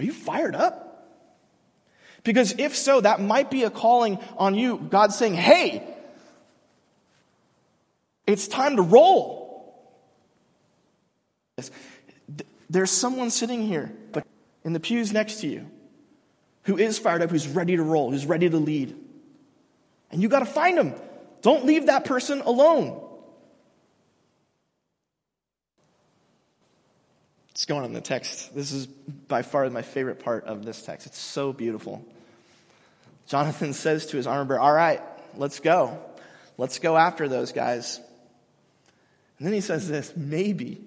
Are 0.00 0.04
you 0.04 0.12
fired 0.12 0.56
up? 0.56 0.89
Because 2.22 2.54
if 2.58 2.76
so, 2.76 3.00
that 3.00 3.20
might 3.20 3.50
be 3.50 3.64
a 3.64 3.70
calling 3.70 4.18
on 4.36 4.54
you. 4.54 4.78
God 4.78 5.12
saying, 5.12 5.34
hey, 5.34 5.82
it's 8.26 8.46
time 8.46 8.76
to 8.76 8.82
roll. 8.82 9.40
There's 12.68 12.90
someone 12.90 13.30
sitting 13.30 13.66
here, 13.66 13.92
but 14.12 14.26
in 14.64 14.72
the 14.72 14.80
pews 14.80 15.12
next 15.12 15.40
to 15.40 15.48
you, 15.48 15.66
who 16.64 16.76
is 16.76 16.98
fired 16.98 17.22
up, 17.22 17.30
who's 17.30 17.48
ready 17.48 17.76
to 17.76 17.82
roll, 17.82 18.10
who's 18.10 18.26
ready 18.26 18.48
to 18.48 18.56
lead. 18.58 18.96
And 20.10 20.22
you 20.22 20.28
got 20.28 20.40
to 20.40 20.46
find 20.46 20.78
them. 20.78 20.94
Don't 21.42 21.64
leave 21.64 21.86
that 21.86 22.04
person 22.04 22.42
alone. 22.42 23.09
Let's 27.60 27.66
go 27.66 27.76
on 27.76 27.84
in 27.84 27.92
the 27.92 28.00
text. 28.00 28.54
This 28.54 28.72
is 28.72 28.86
by 28.86 29.42
far 29.42 29.68
my 29.68 29.82
favorite 29.82 30.20
part 30.20 30.44
of 30.46 30.64
this 30.64 30.80
text. 30.80 31.06
It's 31.06 31.18
so 31.18 31.52
beautiful. 31.52 32.02
Jonathan 33.26 33.74
says 33.74 34.06
to 34.06 34.16
his 34.16 34.26
armor 34.26 34.46
bearer, 34.46 34.60
All 34.60 34.72
right, 34.72 35.02
let's 35.36 35.60
go. 35.60 35.98
Let's 36.56 36.78
go 36.78 36.96
after 36.96 37.28
those 37.28 37.52
guys. 37.52 38.00
And 39.36 39.46
then 39.46 39.52
he 39.52 39.60
says 39.60 39.86
this 39.86 40.16
maybe, 40.16 40.80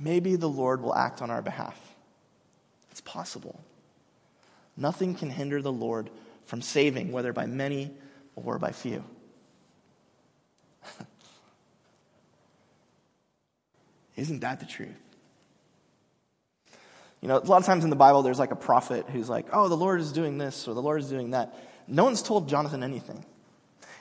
maybe 0.00 0.36
the 0.36 0.48
Lord 0.48 0.80
will 0.80 0.94
act 0.94 1.20
on 1.20 1.30
our 1.30 1.42
behalf. 1.42 1.78
It's 2.90 3.02
possible. 3.02 3.60
Nothing 4.74 5.14
can 5.14 5.28
hinder 5.28 5.60
the 5.60 5.70
Lord 5.70 6.08
from 6.46 6.62
saving, 6.62 7.12
whether 7.12 7.34
by 7.34 7.44
many 7.44 7.90
or 8.36 8.58
by 8.58 8.72
few. 8.72 9.04
Isn't 14.16 14.40
that 14.40 14.58
the 14.58 14.66
truth? 14.66 15.01
You 17.22 17.28
know, 17.28 17.38
a 17.38 17.40
lot 17.40 17.58
of 17.58 17.64
times 17.64 17.84
in 17.84 17.90
the 17.90 17.96
Bible, 17.96 18.22
there's 18.22 18.40
like 18.40 18.50
a 18.50 18.56
prophet 18.56 19.06
who's 19.08 19.30
like, 19.30 19.46
oh, 19.52 19.68
the 19.68 19.76
Lord 19.76 20.00
is 20.00 20.12
doing 20.12 20.38
this 20.38 20.66
or 20.66 20.74
the 20.74 20.82
Lord 20.82 21.00
is 21.00 21.08
doing 21.08 21.30
that. 21.30 21.56
No 21.86 22.04
one's 22.04 22.20
told 22.20 22.48
Jonathan 22.48 22.82
anything. 22.82 23.24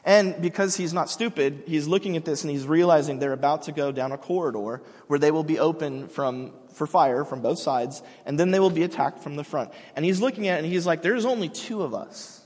And 0.04 0.42
because 0.42 0.76
he's 0.76 0.92
not 0.92 1.12
stupid, 1.12 1.64
he's 1.68 1.88
looking 1.88 2.18
at 2.18 2.26
this 2.26 2.44
and 2.44 2.50
he's 2.50 2.66
realizing 2.66 3.20
they're 3.20 3.34
about 3.34 3.64
to 3.64 3.72
go 3.72 3.92
down 3.92 4.12
a 4.12 4.18
corridor 4.18 4.82
where 5.06 5.20
they 5.20 5.30
will 5.30 5.44
be 5.44 5.60
open 5.60 6.08
from, 6.08 6.54
for 6.74 6.88
fire 6.88 7.24
from 7.24 7.42
both 7.42 7.60
sides, 7.60 8.02
and 8.26 8.40
then 8.40 8.50
they 8.50 8.60
will 8.60 8.72
be 8.72 8.82
attacked 8.82 9.20
from 9.20 9.36
the 9.36 9.44
front. 9.44 9.72
And 9.96 10.04
he's 10.04 10.20
looking 10.20 10.48
at 10.48 10.56
it 10.56 10.64
and 10.64 10.74
he's 10.74 10.88
like, 10.88 11.04
there's 11.04 11.26
only 11.26 11.50
two 11.50 11.84
of 11.84 11.94
us. 11.94 12.44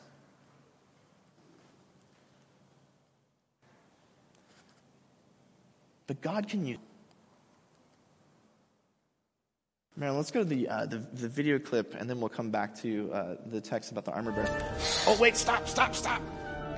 But 6.08 6.22
God 6.22 6.50
can 6.50 6.66
use. 6.66 6.80
Man, 9.98 10.18
let's 10.18 10.30
go 10.30 10.42
to 10.42 10.46
the, 10.46 10.68
uh, 10.68 10.86
the, 10.88 10.98
the 10.98 11.30
video 11.30 11.58
clip 11.58 11.96
and 11.98 12.10
then 12.10 12.20
we'll 12.20 12.28
come 12.28 12.52
back 12.52 12.76
to 12.82 13.10
uh, 13.14 13.36
the 13.46 13.62
text 13.62 13.92
about 13.92 14.04
the 14.04 14.12
armor 14.12 14.34
bearer. 14.34 14.74
Oh, 15.08 15.18
wait, 15.22 15.38
stop, 15.38 15.70
stop, 15.70 15.96
stop. 15.96 16.22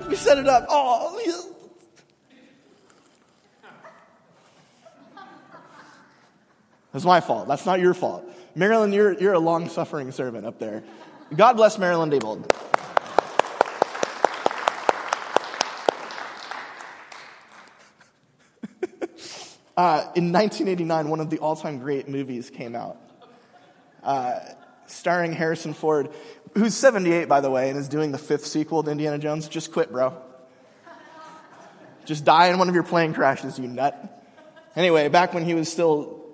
We 0.08 0.14
set 0.14 0.38
it 0.38 0.46
up. 0.46 0.66
Oh, 0.68 1.20
yeah. 1.26 1.42
That's 6.92 7.04
my 7.04 7.20
fault. 7.20 7.48
That's 7.48 7.66
not 7.66 7.80
your 7.80 7.92
fault. 7.92 8.24
Marilyn, 8.54 8.92
you're, 8.92 9.14
you're 9.14 9.32
a 9.32 9.40
long 9.40 9.68
suffering 9.68 10.12
servant 10.12 10.46
up 10.46 10.60
there. 10.60 10.84
God 11.34 11.54
bless 11.54 11.76
Marilyn 11.76 12.10
Daybold. 12.10 12.48
uh, 19.76 20.06
in 20.14 20.30
1989, 20.32 21.08
one 21.08 21.18
of 21.18 21.30
the 21.30 21.38
all 21.40 21.56
time 21.56 21.80
great 21.80 22.08
movies 22.08 22.48
came 22.48 22.76
out 22.76 22.96
uh, 24.08 24.40
starring 24.86 25.34
Harrison 25.34 25.74
Ford, 25.74 26.08
who's 26.54 26.74
78, 26.74 27.28
by 27.28 27.42
the 27.42 27.50
way, 27.50 27.68
and 27.68 27.78
is 27.78 27.88
doing 27.88 28.10
the 28.10 28.18
fifth 28.18 28.46
sequel 28.46 28.82
to 28.82 28.90
Indiana 28.90 29.18
Jones. 29.18 29.48
Just 29.48 29.70
quit, 29.70 29.92
bro. 29.92 30.16
Just 32.06 32.24
die 32.24 32.48
in 32.48 32.58
one 32.58 32.70
of 32.70 32.74
your 32.74 32.84
plane 32.84 33.12
crashes, 33.12 33.58
you 33.58 33.68
nut. 33.68 34.24
Anyway, 34.74 35.08
back 35.08 35.34
when 35.34 35.44
he 35.44 35.52
was 35.52 35.70
still 35.70 36.24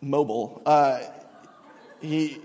mobile, 0.00 0.62
uh, 0.66 0.98
he, 2.00 2.40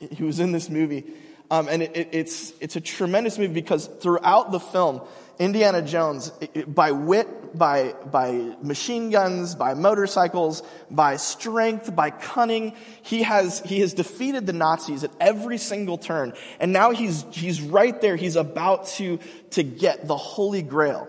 he 0.00 0.24
was 0.24 0.40
in 0.40 0.50
this 0.50 0.70
movie. 0.70 1.04
Um, 1.50 1.68
and 1.68 1.82
it, 1.82 1.96
it, 1.96 2.08
it's, 2.12 2.52
it's 2.60 2.76
a 2.76 2.80
tremendous 2.80 3.38
movie 3.38 3.52
because 3.52 3.86
throughout 3.86 4.50
the 4.50 4.60
film, 4.60 5.02
Indiana 5.38 5.82
Jones, 5.82 6.30
by 6.66 6.92
wit, 6.92 7.56
by, 7.56 7.94
by 8.10 8.54
machine 8.62 9.10
guns, 9.10 9.54
by 9.54 9.74
motorcycles, 9.74 10.62
by 10.90 11.16
strength, 11.16 11.94
by 11.94 12.10
cunning, 12.10 12.74
he 13.02 13.22
has, 13.22 13.60
he 13.60 13.80
has 13.80 13.92
defeated 13.92 14.46
the 14.46 14.52
Nazis 14.52 15.04
at 15.04 15.10
every 15.20 15.58
single 15.58 15.98
turn. 15.98 16.32
And 16.58 16.72
now 16.72 16.90
he's, 16.90 17.24
he's 17.30 17.60
right 17.60 18.00
there. 18.00 18.16
He's 18.16 18.36
about 18.36 18.86
to, 18.96 19.18
to 19.50 19.62
get 19.62 20.08
the 20.08 20.16
Holy 20.16 20.62
Grail, 20.62 21.06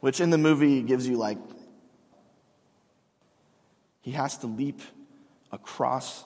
which 0.00 0.20
in 0.20 0.30
the 0.30 0.38
movie 0.38 0.82
gives 0.82 1.06
you 1.06 1.16
like, 1.16 1.38
he 4.00 4.12
has 4.12 4.38
to 4.38 4.46
leap 4.46 4.80
across 5.52 6.24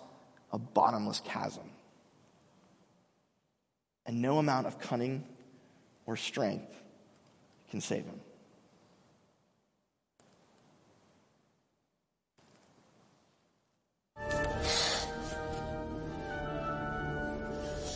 a 0.52 0.58
bottomless 0.58 1.20
chasm. 1.24 1.71
And 4.06 4.20
no 4.20 4.38
amount 4.38 4.66
of 4.66 4.78
cunning 4.80 5.24
or 6.06 6.16
strength 6.16 6.74
can 7.70 7.80
save 7.80 8.04
him. 8.04 8.20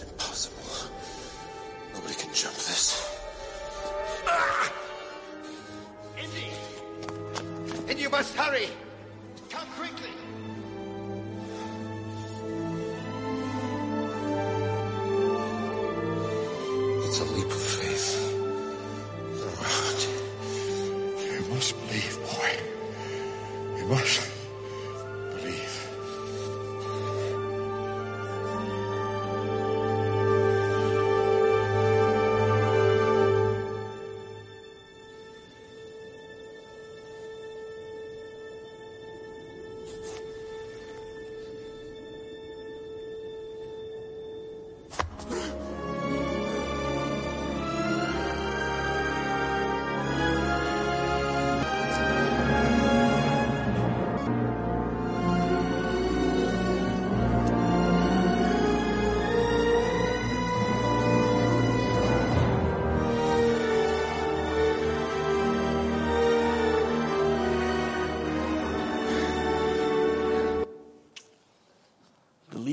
Impossible. 0.03 0.91
Nobody 1.95 2.15
can 2.15 2.33
jump 2.33 2.55
this. 2.55 3.19
Ah! 4.27 4.73
Indy! 6.17 7.91
Indy, 7.91 8.03
you 8.03 8.11
must 8.11 8.35
hurry! 8.35 8.69
Boy. 23.88 23.95
You 23.95 23.95
must 23.95 24.36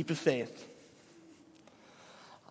Of 0.10 0.17
faith. 0.17 0.67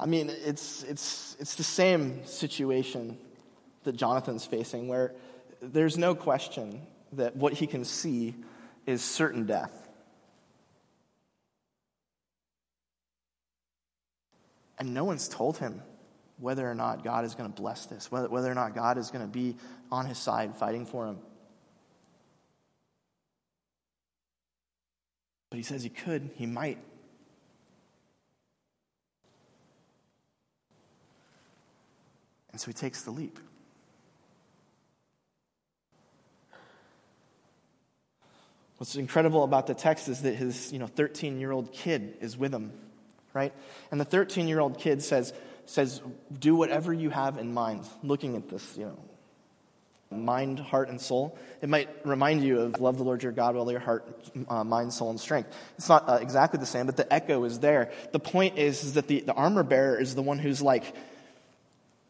I 0.01 0.07
mean, 0.07 0.31
it's, 0.31 0.83
it's, 0.85 1.37
it's 1.39 1.55
the 1.55 1.63
same 1.63 2.25
situation 2.25 3.19
that 3.85 3.95
Jonathan's 3.95 4.45
facing, 4.47 4.89
where 4.89 5.13
there's 5.61 5.99
no 5.99 6.15
question 6.15 6.81
that 7.13 7.37
what 7.37 7.53
he 7.53 7.67
can 7.67 7.85
see 7.85 8.35
is 8.87 9.03
certain 9.03 9.45
death. 9.47 9.89
And 14.79 14.95
no 14.95 15.05
one's 15.05 15.29
told 15.29 15.59
him 15.59 15.83
whether 16.39 16.69
or 16.69 16.75
not 16.75 17.05
God 17.05 17.25
is 17.25 17.35
going 17.35 17.53
to 17.53 17.63
bless 17.63 17.87
this, 17.87 18.11
whether, 18.11 18.29
whether 18.29 18.51
or 18.51 18.55
not 18.55 18.75
God 18.75 18.99
is 18.99 19.11
going 19.11 19.25
to 19.25 19.31
be 19.31 19.57
on 19.91 20.07
his 20.07 20.19
side 20.19 20.57
fighting 20.57 20.87
for 20.87 21.07
him. 21.07 21.19
But 25.51 25.59
he 25.59 25.63
says 25.63 25.83
he 25.83 25.91
could, 25.91 26.31
he 26.37 26.47
might. 26.47 26.79
And 32.53 32.61
so 32.61 32.67
he 32.67 32.73
takes 32.75 33.03
the 33.03 33.11
leap. 33.11 33.39
What's 38.77 38.97
incredible 38.97 39.45
about 39.45 39.69
the 39.69 39.75
text 39.75 40.09
is 40.09 40.23
that 40.23 40.35
his 40.35 40.73
you 40.73 40.79
know, 40.79 40.89
13 40.89 41.39
year 41.39 41.53
old 41.53 41.73
kid 41.73 42.17
is 42.21 42.37
with 42.37 42.53
him, 42.53 42.73
right? 43.33 43.53
And 43.91 44.01
the 44.01 44.05
13 44.05 44.49
year 44.49 44.61
old 44.61 44.79
kid 44.79 45.03
says, 45.03 45.33
says, 45.67 46.03
Do 46.37 46.57
whatever 46.57 46.93
you 46.93 47.11
have 47.11 47.39
in 47.39 47.55
mind, 47.55 47.85
looking 48.03 48.35
at 48.35 48.49
this, 48.49 48.77
you 48.77 48.87
know, 48.87 48.99
mind, 50.11 50.59
heart, 50.59 50.89
and 50.89 51.01
soul. 51.01 51.39
It 51.61 51.69
might 51.69 51.89
remind 52.05 52.45
you 52.45 52.61
of 52.61 52.81
love 52.81 52.99
the 52.99 53.05
Lord 53.05 53.23
your 53.23 53.33
God 53.33 53.55
with 53.55 53.63
all 53.63 53.71
your 53.71 53.81
heart, 53.81 54.05
uh, 54.49 54.65
mind, 54.65 54.93
soul, 54.93 55.11
and 55.11 55.21
strength. 55.21 55.55
It's 55.79 55.89
not 55.89 56.09
uh, 56.09 56.19
exactly 56.21 56.59
the 56.59 56.67
same, 56.67 56.87
but 56.87 56.97
the 56.97 57.11
echo 57.13 57.45
is 57.45 57.61
there. 57.61 57.93
The 58.11 58.19
point 58.19 58.59
is, 58.59 58.85
is 58.85 58.95
that 58.95 59.07
the, 59.07 59.21
the 59.21 59.33
armor 59.33 59.63
bearer 59.63 59.99
is 59.99 60.15
the 60.15 60.23
one 60.23 60.39
who's 60.39 60.61
like, 60.61 60.95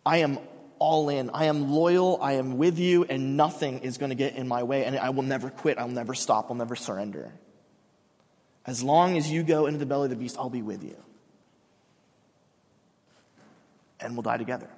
I 0.05 0.19
am 0.19 0.39
all 0.79 1.09
in. 1.09 1.31
I 1.31 1.45
am 1.45 1.71
loyal. 1.71 2.19
I 2.21 2.33
am 2.33 2.59
with 2.59 2.79
you, 2.79 3.05
and 3.05 3.37
nothing 3.37 3.81
is 3.81 3.99
going 3.99 4.11
to 4.11 4.17
get 4.17 4.35
in 4.35 4.49
my 4.49 4.65
way. 4.65 4.85
And 4.85 4.99
I 4.99 5.11
will 5.11 5.23
never 5.23 5.49
quit. 5.49 5.79
I'll 5.79 5.89
never 5.89 6.15
stop. 6.15 6.47
I'll 6.51 6.57
never 6.57 6.75
surrender. 6.75 7.33
As 8.67 8.83
long 8.83 9.17
as 9.17 9.31
you 9.31 9.43
go 9.43 9.67
into 9.67 9.79
the 9.79 9.87
belly 9.87 10.07
of 10.07 10.11
the 10.11 10.17
beast, 10.17 10.37
I'll 10.39 10.51
be 10.51 10.63
with 10.63 10.83
you. 10.83 10.97
And 14.01 14.15
we'll 14.15 14.23
die 14.23 14.37
together. 14.37 14.69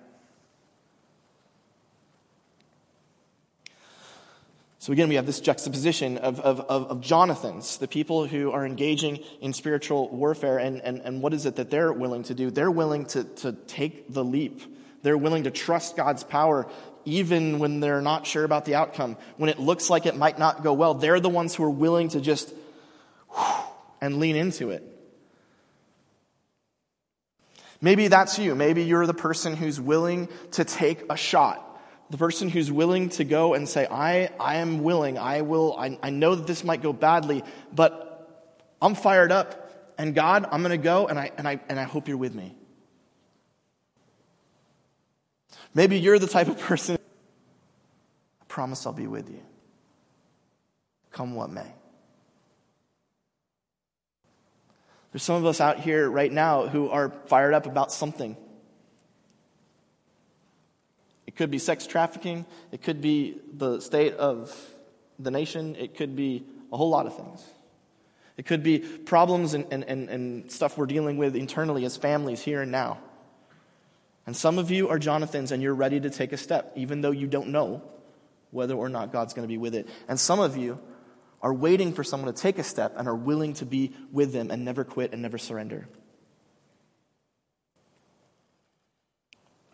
So 4.78 4.92
again, 4.92 5.08
we 5.08 5.14
have 5.14 5.24
this 5.24 5.40
juxtaposition 5.40 6.18
of, 6.18 6.40
of, 6.40 6.60
of, 6.60 6.90
of, 6.90 7.00
Jonathans, 7.00 7.78
the 7.78 7.88
people 7.88 8.26
who 8.26 8.50
are 8.50 8.66
engaging 8.66 9.20
in 9.40 9.54
spiritual 9.54 10.10
warfare, 10.10 10.58
and, 10.58 10.82
and, 10.82 11.00
and 11.00 11.22
what 11.22 11.32
is 11.32 11.46
it 11.46 11.56
that 11.56 11.70
they're 11.70 11.90
willing 11.90 12.22
to 12.24 12.34
do? 12.34 12.50
They're 12.50 12.70
willing 12.70 13.06
to, 13.06 13.24
to 13.24 13.52
take 13.52 14.12
the 14.12 14.22
leap. 14.22 14.60
They're 15.04 15.16
willing 15.16 15.44
to 15.44 15.52
trust 15.52 15.96
God's 15.96 16.24
power 16.24 16.66
even 17.04 17.60
when 17.60 17.78
they're 17.78 18.00
not 18.00 18.26
sure 18.26 18.42
about 18.42 18.64
the 18.64 18.74
outcome. 18.74 19.16
When 19.36 19.50
it 19.50 19.60
looks 19.60 19.88
like 19.90 20.06
it 20.06 20.16
might 20.16 20.38
not 20.38 20.64
go 20.64 20.72
well, 20.72 20.94
they're 20.94 21.20
the 21.20 21.28
ones 21.28 21.54
who 21.54 21.62
are 21.62 21.70
willing 21.70 22.08
to 22.08 22.20
just 22.20 22.52
and 24.00 24.18
lean 24.18 24.34
into 24.34 24.70
it. 24.70 24.82
Maybe 27.80 28.08
that's 28.08 28.38
you. 28.38 28.56
Maybe 28.56 28.82
you're 28.82 29.06
the 29.06 29.14
person 29.14 29.54
who's 29.54 29.80
willing 29.80 30.28
to 30.52 30.64
take 30.64 31.04
a 31.08 31.16
shot 31.16 31.70
the 32.10 32.18
person 32.18 32.48
who's 32.48 32.70
willing 32.70 33.08
to 33.08 33.24
go 33.24 33.54
and 33.54 33.68
say, 33.68 33.86
I, 33.90 34.30
I 34.38 34.56
am 34.56 34.82
willing, 34.82 35.18
I 35.18 35.40
will, 35.40 35.76
I, 35.76 35.98
I 36.02 36.10
know 36.10 36.34
that 36.34 36.46
this 36.46 36.62
might 36.62 36.82
go 36.82 36.92
badly, 36.92 37.42
but 37.72 38.54
I'm 38.80 38.94
fired 38.94 39.32
up, 39.32 39.94
and 39.98 40.14
God, 40.14 40.46
I'm 40.50 40.62
going 40.62 40.70
to 40.70 40.76
go, 40.76 41.08
and 41.08 41.18
I, 41.18 41.32
and, 41.38 41.48
I, 41.48 41.60
and 41.68 41.80
I 41.80 41.84
hope 41.84 42.08
you're 42.08 42.16
with 42.16 42.34
me. 42.34 42.54
Maybe 45.74 45.98
you're 45.98 46.18
the 46.18 46.28
type 46.28 46.48
of 46.48 46.58
person, 46.58 46.96
I 46.96 48.44
promise 48.46 48.86
I'll 48.86 48.92
be 48.92 49.08
with 49.08 49.28
you. 49.28 49.42
Come 51.10 51.34
what 51.34 51.50
may. 51.50 51.66
There's 55.12 55.22
some 55.22 55.36
of 55.36 55.46
us 55.46 55.60
out 55.60 55.78
here 55.78 56.10
right 56.10 56.32
now 56.32 56.66
who 56.66 56.88
are 56.88 57.12
fired 57.26 57.54
up 57.54 57.66
about 57.66 57.92
something. 57.92 58.36
It 61.26 61.36
could 61.36 61.50
be 61.50 61.58
sex 61.58 61.86
trafficking. 61.86 62.46
It 62.72 62.82
could 62.82 63.00
be 63.00 63.40
the 63.52 63.80
state 63.80 64.14
of 64.14 64.56
the 65.18 65.30
nation. 65.30 65.76
It 65.76 65.96
could 65.96 66.16
be 66.16 66.44
a 66.72 66.76
whole 66.76 66.90
lot 66.90 67.06
of 67.06 67.16
things. 67.16 67.44
It 68.36 68.46
could 68.46 68.64
be 68.64 68.80
problems 68.80 69.54
and, 69.54 69.66
and, 69.70 69.84
and, 69.84 70.50
stuff 70.50 70.76
we're 70.76 70.86
dealing 70.86 71.16
with 71.16 71.36
internally 71.36 71.84
as 71.84 71.96
families 71.96 72.42
here 72.42 72.62
and 72.62 72.72
now. 72.72 72.98
And 74.26 74.36
some 74.36 74.58
of 74.58 74.70
you 74.70 74.88
are 74.88 74.98
Jonathans 74.98 75.52
and 75.52 75.62
you're 75.62 75.74
ready 75.74 76.00
to 76.00 76.10
take 76.10 76.32
a 76.32 76.36
step, 76.36 76.72
even 76.76 77.00
though 77.00 77.10
you 77.10 77.26
don't 77.26 77.48
know 77.48 77.82
whether 78.50 78.74
or 78.74 78.88
not 78.88 79.12
God's 79.12 79.34
going 79.34 79.46
to 79.46 79.52
be 79.52 79.58
with 79.58 79.74
it. 79.74 79.88
And 80.08 80.18
some 80.18 80.40
of 80.40 80.56
you 80.56 80.78
are 81.42 81.52
waiting 81.52 81.92
for 81.92 82.02
someone 82.02 82.32
to 82.32 82.40
take 82.40 82.58
a 82.58 82.62
step 82.62 82.94
and 82.96 83.06
are 83.06 83.14
willing 83.14 83.52
to 83.54 83.66
be 83.66 83.92
with 84.12 84.32
them 84.32 84.50
and 84.50 84.64
never 84.64 84.84
quit 84.84 85.12
and 85.12 85.20
never 85.20 85.36
surrender. 85.36 85.86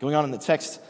Going 0.01 0.15
on 0.15 0.25
in 0.25 0.31
the 0.31 0.37
text, 0.37 0.81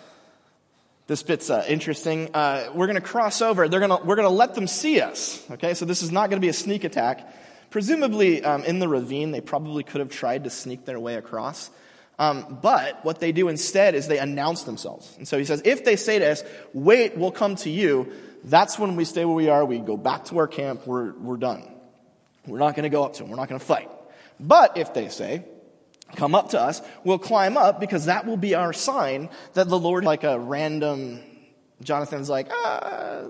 this 1.07 1.21
bit's 1.21 1.49
uh, 1.49 1.65
interesting. 1.67 2.33
Uh, 2.33 2.71
we're 2.73 2.87
going 2.87 2.95
to 2.95 3.01
cross 3.01 3.41
over. 3.41 3.67
They're 3.67 3.81
to, 3.81 3.99
we're 4.05 4.15
going 4.15 4.27
to 4.27 4.33
let 4.33 4.55
them 4.55 4.67
see 4.67 5.01
us. 5.01 5.45
Okay, 5.51 5.73
so 5.73 5.85
this 5.85 6.01
is 6.01 6.11
not 6.11 6.29
going 6.29 6.41
to 6.41 6.45
be 6.45 6.49
a 6.49 6.53
sneak 6.53 6.85
attack. 6.85 7.31
Presumably, 7.69 8.43
um, 8.43 8.63
in 8.63 8.79
the 8.79 8.87
ravine, 8.87 9.31
they 9.31 9.41
probably 9.41 9.83
could 9.83 9.99
have 9.99 10.09
tried 10.09 10.45
to 10.45 10.49
sneak 10.49 10.85
their 10.85 10.99
way 10.99 11.15
across. 11.15 11.69
Um, 12.21 12.59
but 12.61 13.03
what 13.03 13.19
they 13.19 13.31
do 13.31 13.47
instead 13.47 13.95
is 13.95 14.07
they 14.07 14.19
announce 14.19 14.61
themselves. 14.61 15.11
And 15.17 15.27
so 15.27 15.39
he 15.39 15.43
says, 15.43 15.63
if 15.65 15.83
they 15.83 15.95
say 15.95 16.19
to 16.19 16.31
us, 16.33 16.43
wait, 16.71 17.17
we'll 17.17 17.31
come 17.31 17.55
to 17.55 17.69
you, 17.71 18.11
that's 18.43 18.77
when 18.77 18.95
we 18.95 19.05
stay 19.05 19.25
where 19.25 19.33
we 19.33 19.49
are. 19.49 19.65
We 19.65 19.79
go 19.79 19.97
back 19.97 20.25
to 20.25 20.37
our 20.37 20.47
camp. 20.47 20.85
We're, 20.85 21.13
we're 21.13 21.37
done. 21.37 21.63
We're 22.45 22.59
not 22.59 22.75
going 22.75 22.83
to 22.83 22.89
go 22.89 23.03
up 23.03 23.13
to 23.13 23.23
them. 23.23 23.31
We're 23.31 23.37
not 23.37 23.49
going 23.49 23.59
to 23.59 23.65
fight. 23.65 23.89
But 24.39 24.77
if 24.77 24.93
they 24.93 25.09
say, 25.09 25.45
come 26.15 26.35
up 26.35 26.51
to 26.51 26.61
us, 26.61 26.83
we'll 27.03 27.17
climb 27.17 27.57
up 27.57 27.79
because 27.79 28.05
that 28.05 28.27
will 28.27 28.37
be 28.37 28.53
our 28.53 28.71
sign 28.71 29.31
that 29.53 29.67
the 29.67 29.79
Lord, 29.79 30.05
like 30.05 30.23
a 30.23 30.37
random, 30.37 31.21
Jonathan's 31.81 32.29
like, 32.29 32.49
ah, 32.51 33.23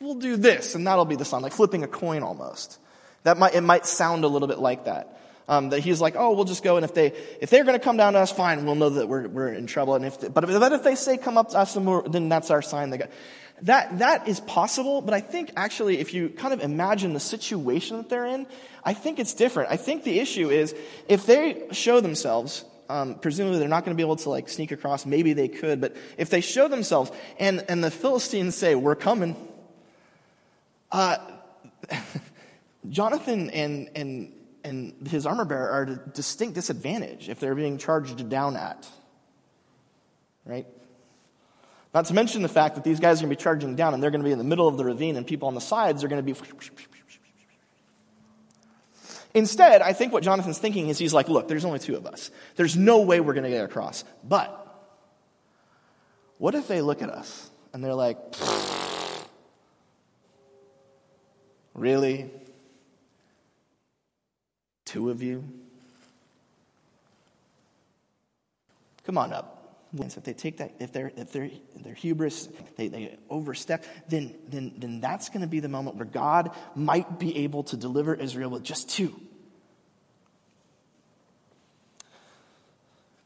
we'll 0.00 0.16
do 0.16 0.36
this, 0.36 0.74
and 0.74 0.86
that'll 0.86 1.06
be 1.06 1.16
the 1.16 1.24
sign, 1.24 1.40
like 1.40 1.52
flipping 1.52 1.82
a 1.82 1.88
coin 1.88 2.22
almost. 2.22 2.78
That 3.22 3.38
might, 3.38 3.54
it 3.54 3.62
might 3.62 3.86
sound 3.86 4.22
a 4.24 4.28
little 4.28 4.48
bit 4.48 4.58
like 4.58 4.84
that. 4.84 5.18
Um, 5.46 5.68
that 5.70 5.80
he's 5.80 6.00
like, 6.00 6.14
oh, 6.16 6.32
we'll 6.32 6.46
just 6.46 6.62
go, 6.62 6.76
and 6.76 6.84
if 6.84 6.94
they, 6.94 7.12
if 7.38 7.50
they're 7.50 7.64
going 7.64 7.78
to 7.78 7.84
come 7.84 7.98
down 7.98 8.14
to 8.14 8.18
us, 8.18 8.32
fine, 8.32 8.64
we'll 8.64 8.76
know 8.76 8.88
that 8.88 9.08
we're, 9.08 9.28
we're 9.28 9.52
in 9.52 9.66
trouble. 9.66 9.94
And 9.94 10.06
if, 10.06 10.18
they, 10.18 10.28
but, 10.28 10.44
if, 10.44 10.58
but 10.58 10.72
if 10.72 10.82
they 10.82 10.94
say 10.94 11.18
come 11.18 11.36
up 11.36 11.50
to 11.50 11.58
us, 11.58 11.74
then 11.74 12.30
that's 12.30 12.50
our 12.50 12.62
sign. 12.62 12.88
That, 12.88 13.10
that, 13.62 13.98
that 13.98 14.28
is 14.28 14.40
possible, 14.40 15.00
but 15.00 15.14
I 15.14 15.20
think 15.20 15.52
actually 15.56 15.98
if 15.98 16.12
you 16.12 16.28
kind 16.30 16.52
of 16.52 16.60
imagine 16.60 17.12
the 17.12 17.20
situation 17.20 17.98
that 17.98 18.08
they're 18.08 18.26
in, 18.26 18.46
I 18.84 18.94
think 18.94 19.18
it's 19.18 19.34
different. 19.34 19.70
I 19.70 19.76
think 19.76 20.04
the 20.04 20.18
issue 20.18 20.50
is 20.50 20.74
if 21.08 21.26
they 21.26 21.66
show 21.72 22.00
themselves, 22.00 22.64
um, 22.88 23.14
presumably 23.14 23.58
they're 23.58 23.68
not 23.68 23.84
going 23.84 23.96
to 23.96 24.00
be 24.00 24.06
able 24.06 24.16
to 24.16 24.30
like 24.30 24.48
sneak 24.48 24.72
across. 24.72 25.06
Maybe 25.06 25.32
they 25.32 25.48
could, 25.48 25.80
but 25.80 25.96
if 26.18 26.30
they 26.30 26.40
show 26.40 26.68
themselves 26.68 27.10
and, 27.38 27.64
and 27.68 27.82
the 27.82 27.90
Philistines 27.90 28.54
say, 28.54 28.74
we're 28.74 28.96
coming, 28.96 29.36
uh, 30.90 31.16
Jonathan 32.88 33.50
and, 33.50 33.88
and, 33.94 34.32
and 34.64 35.06
his 35.06 35.26
armor 35.26 35.44
bearer 35.44 35.70
are 35.70 35.82
at 35.82 35.88
a 35.90 35.96
distinct 35.96 36.54
disadvantage 36.54 37.28
if 37.28 37.38
they're 37.38 37.54
being 37.54 37.78
charged 37.78 38.28
down 38.28 38.56
at. 38.56 38.88
Right? 40.46 40.66
Not 41.92 42.06
to 42.06 42.14
mention 42.14 42.42
the 42.42 42.48
fact 42.48 42.74
that 42.74 42.82
these 42.82 42.98
guys 42.98 43.20
are 43.20 43.22
going 43.22 43.30
to 43.30 43.36
be 43.38 43.42
charging 43.42 43.76
down 43.76 43.94
and 43.94 44.02
they're 44.02 44.10
going 44.10 44.22
to 44.22 44.26
be 44.26 44.32
in 44.32 44.38
the 44.38 44.44
middle 44.44 44.66
of 44.66 44.76
the 44.76 44.84
ravine 44.84 45.16
and 45.16 45.26
people 45.26 45.46
on 45.48 45.54
the 45.54 45.60
sides 45.60 46.02
are 46.02 46.08
going 46.08 46.24
to 46.24 46.34
be 46.34 46.38
Instead, 49.34 49.82
I 49.82 49.92
think 49.92 50.12
what 50.12 50.22
Jonathan's 50.22 50.58
thinking 50.58 50.88
is 50.88 50.98
he's 50.98 51.12
like, 51.12 51.28
look, 51.28 51.48
there's 51.48 51.64
only 51.64 51.80
two 51.80 51.96
of 51.96 52.06
us. 52.06 52.30
There's 52.54 52.76
no 52.76 53.00
way 53.00 53.20
we're 53.20 53.34
going 53.34 53.44
to 53.44 53.50
get 53.50 53.64
across. 53.64 54.04
But 54.22 54.60
what 56.38 56.54
if 56.54 56.68
they 56.68 56.80
look 56.80 57.02
at 57.02 57.10
us 57.10 57.50
and 57.72 57.82
they're 57.82 57.94
like, 57.94 58.18
really? 61.74 62.30
Two 64.94 65.10
of 65.10 65.24
you? 65.24 65.42
Come 69.04 69.18
on 69.18 69.32
up. 69.32 69.88
If 69.92 70.22
they 70.22 70.34
take 70.34 70.58
that, 70.58 70.76
if 70.78 70.92
they're 70.92 71.10
if 71.16 71.32
they're 71.32 71.50
their 71.82 71.94
hubris, 71.94 72.48
they, 72.76 72.86
they 72.86 73.18
overstep, 73.28 73.84
then 74.08 74.36
then 74.48 74.72
then 74.78 75.00
that's 75.00 75.30
going 75.30 75.40
to 75.40 75.48
be 75.48 75.58
the 75.58 75.68
moment 75.68 75.96
where 75.96 76.04
God 76.04 76.52
might 76.76 77.18
be 77.18 77.38
able 77.38 77.64
to 77.64 77.76
deliver 77.76 78.14
Israel 78.14 78.50
with 78.50 78.62
just 78.62 78.88
two. 78.88 79.12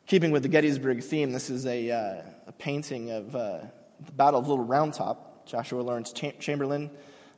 Keeping 0.07 0.31
with 0.31 0.45
the 0.45 0.49
Gettysburg 0.49 1.03
theme, 1.03 1.33
this 1.33 1.51
is 1.51 1.67
a, 1.67 1.91
uh, 1.91 2.23
a 2.47 2.53
painting 2.53 3.11
of 3.11 3.37
uh, 3.37 3.59
the 4.07 4.13
Battle 4.13 4.41
of 4.41 4.49
Little 4.49 4.65
Round 4.65 4.95
Top. 4.95 5.45
Joshua 5.45 5.83
Lawrence 5.83 6.13
Chamberlain 6.13 6.91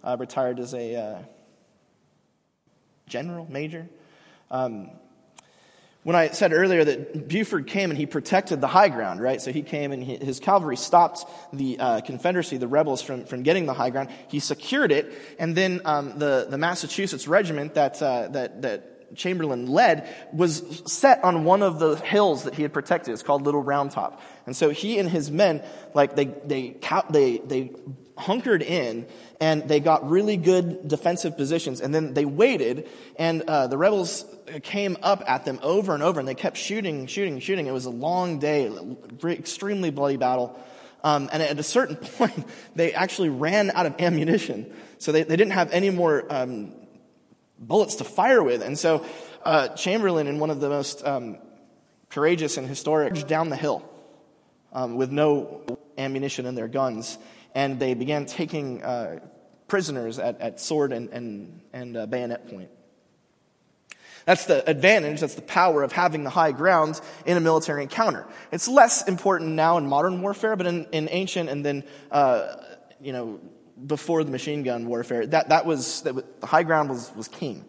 uh, 0.05 0.17
retired 0.21 0.61
as 0.61 0.73
a 0.73 0.95
uh, 0.95 1.19
general, 3.09 3.49
major. 3.51 3.89
Um, 4.51 4.91
when 6.03 6.17
I 6.17 6.29
said 6.29 6.55
earlier 6.55 6.83
that 6.83 7.29
Buford 7.29 7.67
came 7.67 7.91
and 7.91 7.99
he 7.99 8.07
protected 8.07 8.63
the 8.63 8.67
high 8.67 8.89
ground, 8.89 9.21
right? 9.21 9.41
So 9.41 9.53
he 9.53 9.63
came 9.63 9.93
and 9.93 10.03
he, 10.03 10.17
his 10.17 10.41
cavalry 10.41 10.79
stopped 10.79 11.27
the 11.53 11.79
uh, 11.79 12.01
Confederacy, 12.01 12.57
the 12.57 12.69
rebels, 12.69 13.03
from, 13.03 13.27
from 13.27 13.43
getting 13.43 13.67
the 13.67 13.75
high 13.75 13.91
ground. 13.91 14.09
He 14.29 14.41
secured 14.41 14.93
it, 14.93 15.13
and 15.39 15.55
then 15.55 15.83
um, 15.85 16.19
the, 16.19 16.47
the 16.49 16.57
Massachusetts 16.57 17.29
regiment 17.29 17.75
that, 17.75 18.01
uh, 18.01 18.29
that, 18.29 18.63
that 18.63 19.15
Chamberlain 19.15 19.67
led 19.67 20.09
was 20.33 20.83
set 20.87 21.23
on 21.23 21.45
one 21.45 21.63
of 21.63 21.79
the 21.79 21.97
hills 21.97 22.45
that 22.45 22.55
he 22.55 22.63
had 22.63 22.73
protected. 22.73 23.13
It's 23.13 23.23
called 23.23 23.43
Little 23.43 23.63
Round 23.63 23.91
Top. 23.91 24.23
And 24.47 24.57
so 24.57 24.71
he 24.71 24.99
and 24.99 25.09
his 25.09 25.31
men, 25.31 25.63
like, 25.93 26.17
they, 26.17 26.27
they, 26.27 26.77
they, 27.11 27.39
they 27.39 27.73
hunkered 28.21 28.63
in 28.63 29.07
and 29.41 29.67
they 29.69 29.81
got 29.81 30.09
really 30.09 30.37
good 30.37 30.87
defensive 30.87 31.37
positions. 31.37 31.81
And 31.81 31.95
then 31.95 32.13
they 32.13 32.27
waited, 32.27 32.89
and 33.17 33.43
uh, 33.43 33.67
the 33.69 33.79
rebels 33.79 34.25
came 34.63 34.99
up 35.03 35.25
at 35.27 35.45
them 35.45 35.59
over 35.63 35.95
and 35.95 36.03
over, 36.03 36.21
and 36.21 36.29
they 36.29 36.35
kept 36.35 36.59
shooting, 36.59 37.07
shooting, 37.07 37.41
shooting. 37.41 37.67
It 37.67 37.73
was 37.73 37.87
a 37.87 37.91
long 37.91 38.39
day, 38.39 38.71
extremely 39.25 39.91
bloody 39.91 40.19
battle. 40.19 40.61
Um, 41.03 41.31
and 41.33 41.43
at 41.43 41.59
a 41.59 41.63
certain 41.63 41.97
point, 42.19 42.47
they 42.77 42.93
actually 42.93 43.31
ran 43.31 43.71
out 43.71 43.87
of 43.87 43.99
ammunition. 43.99 44.71
So 44.99 45.13
they, 45.13 45.23
they 45.23 45.37
didn't 45.37 45.55
have 45.55 45.73
any 45.73 45.89
more 45.89 46.25
um, 46.29 46.73
bullets 47.59 47.97
to 47.97 48.05
fire 48.05 48.43
with. 48.43 48.63
And 48.63 48.79
so 48.79 49.07
uh, 49.45 49.69
Chamberlain, 49.69 50.27
in 50.27 50.39
one 50.39 50.51
of 50.51 50.61
the 50.61 50.69
most 50.69 51.07
um, 51.07 51.39
courageous 52.11 52.59
and 52.59 52.69
historic, 52.69 53.27
down 53.27 53.49
the 53.49 53.57
hill 53.57 53.83
um, 54.73 54.97
with 54.97 55.11
no 55.11 55.63
ammunition 55.97 56.47
in 56.47 56.55
their 56.55 56.69
guns 56.69 57.19
and 57.55 57.79
they 57.79 57.95
began 57.95 58.27
taking 58.27 58.83
uh, 58.83 59.21
prisoners 59.69 60.19
at, 60.19 60.41
at, 60.41 60.61
sword 60.61 60.93
and, 60.93 61.09
and, 61.11 61.61
and 61.73 61.97
uh, 61.97 62.07
bayonet 62.07 62.49
point. 62.49 62.71
That's 64.27 64.45
the 64.45 64.69
advantage, 64.69 65.21
that's 65.21 65.35
the 65.35 65.43
power 65.43 65.83
of 65.83 65.93
having 65.93 66.25
the 66.25 66.31
high 66.31 66.53
ground 66.53 67.01
in 67.25 67.37
a 67.37 67.41
military 67.41 67.83
encounter. 67.83 68.27
It's 68.53 68.69
less 68.69 69.09
important 69.09 69.53
now 69.53 69.79
in 69.79 69.87
modern 69.87 70.21
warfare, 70.21 70.57
but 70.57 70.67
in, 70.67 70.87
in 70.93 71.09
ancient 71.11 71.49
and 71.49 71.65
then, 71.65 71.85
uh, 72.11 72.57
you 73.01 73.13
know, 73.13 73.41
before 73.87 74.23
the 74.25 74.31
machine 74.31 74.63
gun 74.63 74.87
warfare, 74.87 75.27
that, 75.27 75.49
that 75.49 75.65
was, 75.65 76.03
that 76.03 76.15
was 76.15 76.25
the 76.41 76.47
high 76.47 76.63
ground 76.63 76.91
was, 76.91 77.11
was 77.17 77.29
king. 77.29 77.65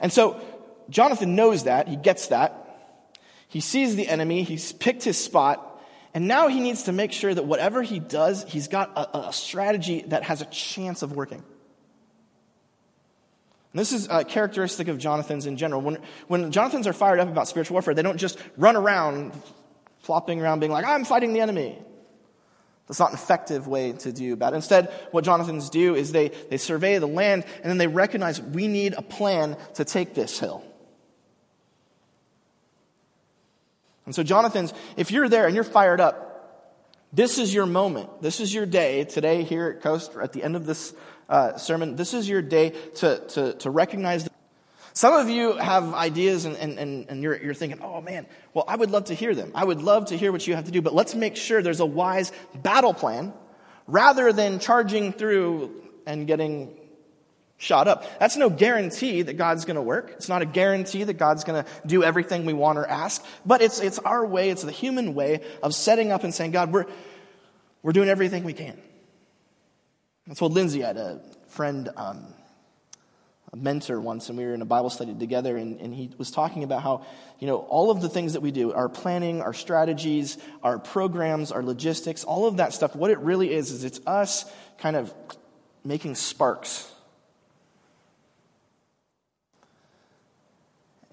And 0.00 0.12
so 0.12 0.40
Jonathan 0.90 1.34
knows 1.34 1.64
that, 1.64 1.88
he 1.88 1.96
gets 1.96 2.28
that, 2.28 2.63
he 3.54 3.60
sees 3.60 3.94
the 3.94 4.08
enemy, 4.08 4.42
he's 4.42 4.72
picked 4.72 5.04
his 5.04 5.16
spot, 5.16 5.80
and 6.12 6.26
now 6.26 6.48
he 6.48 6.58
needs 6.58 6.82
to 6.82 6.92
make 6.92 7.12
sure 7.12 7.32
that 7.32 7.44
whatever 7.44 7.82
he 7.82 8.00
does, 8.00 8.42
he's 8.48 8.66
got 8.66 8.90
a, 8.96 9.28
a 9.28 9.32
strategy 9.32 10.02
that 10.08 10.24
has 10.24 10.42
a 10.42 10.46
chance 10.46 11.02
of 11.02 11.12
working. 11.12 11.38
And 13.72 13.78
this 13.78 13.92
is 13.92 14.08
a 14.10 14.24
characteristic 14.24 14.88
of 14.88 14.98
Jonathan's 14.98 15.46
in 15.46 15.56
general. 15.56 15.82
When, 15.82 15.98
when 16.26 16.50
Jonathans 16.50 16.88
are 16.88 16.92
fired 16.92 17.20
up 17.20 17.28
about 17.28 17.46
spiritual 17.46 17.76
warfare, 17.76 17.94
they 17.94 18.02
don't 18.02 18.18
just 18.18 18.40
run 18.56 18.74
around, 18.74 19.40
flopping 20.00 20.42
around, 20.42 20.58
being 20.58 20.72
like, 20.72 20.84
I'm 20.84 21.04
fighting 21.04 21.32
the 21.32 21.40
enemy. 21.40 21.78
That's 22.88 22.98
not 22.98 23.10
an 23.10 23.14
effective 23.14 23.68
way 23.68 23.92
to 23.92 24.12
do 24.12 24.34
that. 24.34 24.52
Instead, 24.52 24.92
what 25.12 25.22
Jonathans 25.22 25.70
do 25.70 25.94
is 25.94 26.10
they, 26.10 26.30
they 26.50 26.56
survey 26.56 26.98
the 26.98 27.06
land 27.06 27.44
and 27.62 27.70
then 27.70 27.78
they 27.78 27.86
recognize 27.86 28.42
we 28.42 28.66
need 28.66 28.94
a 28.94 29.02
plan 29.02 29.56
to 29.74 29.84
take 29.84 30.14
this 30.14 30.40
hill. 30.40 30.64
And 34.06 34.14
so, 34.14 34.22
Jonathans, 34.22 34.74
if 34.96 35.10
you're 35.10 35.28
there 35.28 35.46
and 35.46 35.54
you're 35.54 35.64
fired 35.64 36.00
up, 36.00 36.34
this 37.12 37.38
is 37.38 37.54
your 37.54 37.66
moment. 37.66 38.22
This 38.22 38.40
is 38.40 38.52
your 38.52 38.66
day 38.66 39.04
today 39.04 39.44
here 39.44 39.68
at 39.68 39.82
Coast, 39.82 40.12
at 40.20 40.32
the 40.32 40.42
end 40.42 40.56
of 40.56 40.66
this 40.66 40.92
uh, 41.28 41.56
sermon. 41.56 41.96
This 41.96 42.12
is 42.12 42.28
your 42.28 42.42
day 42.42 42.70
to, 42.96 43.18
to, 43.28 43.52
to 43.54 43.70
recognize. 43.70 44.28
Some 44.92 45.14
of 45.14 45.28
you 45.30 45.52
have 45.52 45.94
ideas 45.94 46.44
and, 46.44 46.56
and, 46.56 46.78
and, 46.78 47.06
and 47.08 47.22
you're, 47.22 47.40
you're 47.40 47.54
thinking, 47.54 47.80
oh 47.82 48.00
man, 48.00 48.26
well, 48.52 48.64
I 48.66 48.76
would 48.76 48.90
love 48.90 49.04
to 49.06 49.14
hear 49.14 49.34
them. 49.34 49.52
I 49.54 49.64
would 49.64 49.80
love 49.80 50.06
to 50.06 50.16
hear 50.16 50.32
what 50.32 50.46
you 50.46 50.54
have 50.54 50.64
to 50.64 50.70
do, 50.70 50.82
but 50.82 50.94
let's 50.94 51.14
make 51.14 51.36
sure 51.36 51.62
there's 51.62 51.80
a 51.80 51.86
wise 51.86 52.32
battle 52.54 52.94
plan 52.94 53.32
rather 53.86 54.32
than 54.32 54.58
charging 54.58 55.12
through 55.12 55.82
and 56.06 56.26
getting 56.26 56.76
shot 57.56 57.88
up. 57.88 58.04
That's 58.18 58.36
no 58.36 58.50
guarantee 58.50 59.22
that 59.22 59.34
God's 59.34 59.64
going 59.64 59.76
to 59.76 59.82
work. 59.82 60.12
It's 60.16 60.28
not 60.28 60.42
a 60.42 60.46
guarantee 60.46 61.04
that 61.04 61.14
God's 61.14 61.44
going 61.44 61.64
to 61.64 61.70
do 61.86 62.02
everything 62.02 62.44
we 62.44 62.52
want 62.52 62.78
or 62.78 62.86
ask, 62.86 63.24
but 63.46 63.62
it's, 63.62 63.80
it's 63.80 63.98
our 64.00 64.24
way, 64.26 64.50
it's 64.50 64.62
the 64.62 64.72
human 64.72 65.14
way 65.14 65.40
of 65.62 65.74
setting 65.74 66.12
up 66.12 66.24
and 66.24 66.34
saying, 66.34 66.50
God, 66.50 66.72
we're, 66.72 66.86
we're 67.82 67.92
doing 67.92 68.08
everything 68.08 68.44
we 68.44 68.52
can. 68.52 68.80
I 70.30 70.34
told 70.34 70.52
Lindsay, 70.52 70.82
I 70.82 70.88
had 70.88 70.96
a 70.96 71.20
friend, 71.48 71.90
um, 71.96 72.26
a 73.52 73.56
mentor 73.56 74.00
once, 74.00 74.28
and 74.28 74.38
we 74.38 74.44
were 74.44 74.54
in 74.54 74.62
a 74.62 74.66
Bible 74.66 74.90
study 74.90 75.14
together, 75.14 75.56
and, 75.56 75.80
and 75.80 75.94
he 75.94 76.10
was 76.18 76.30
talking 76.30 76.64
about 76.64 76.82
how, 76.82 77.06
you 77.38 77.46
know, 77.46 77.58
all 77.58 77.90
of 77.90 78.00
the 78.00 78.08
things 78.08 78.32
that 78.32 78.40
we 78.40 78.50
do, 78.50 78.72
our 78.72 78.88
planning, 78.88 79.42
our 79.42 79.52
strategies, 79.52 80.38
our 80.62 80.78
programs, 80.78 81.52
our 81.52 81.62
logistics, 81.62 82.24
all 82.24 82.46
of 82.46 82.56
that 82.56 82.72
stuff, 82.72 82.96
what 82.96 83.10
it 83.10 83.18
really 83.18 83.52
is, 83.52 83.70
is 83.70 83.84
it's 83.84 84.00
us 84.06 84.44
kind 84.78 84.96
of 84.96 85.14
making 85.84 86.16
sparks 86.16 86.90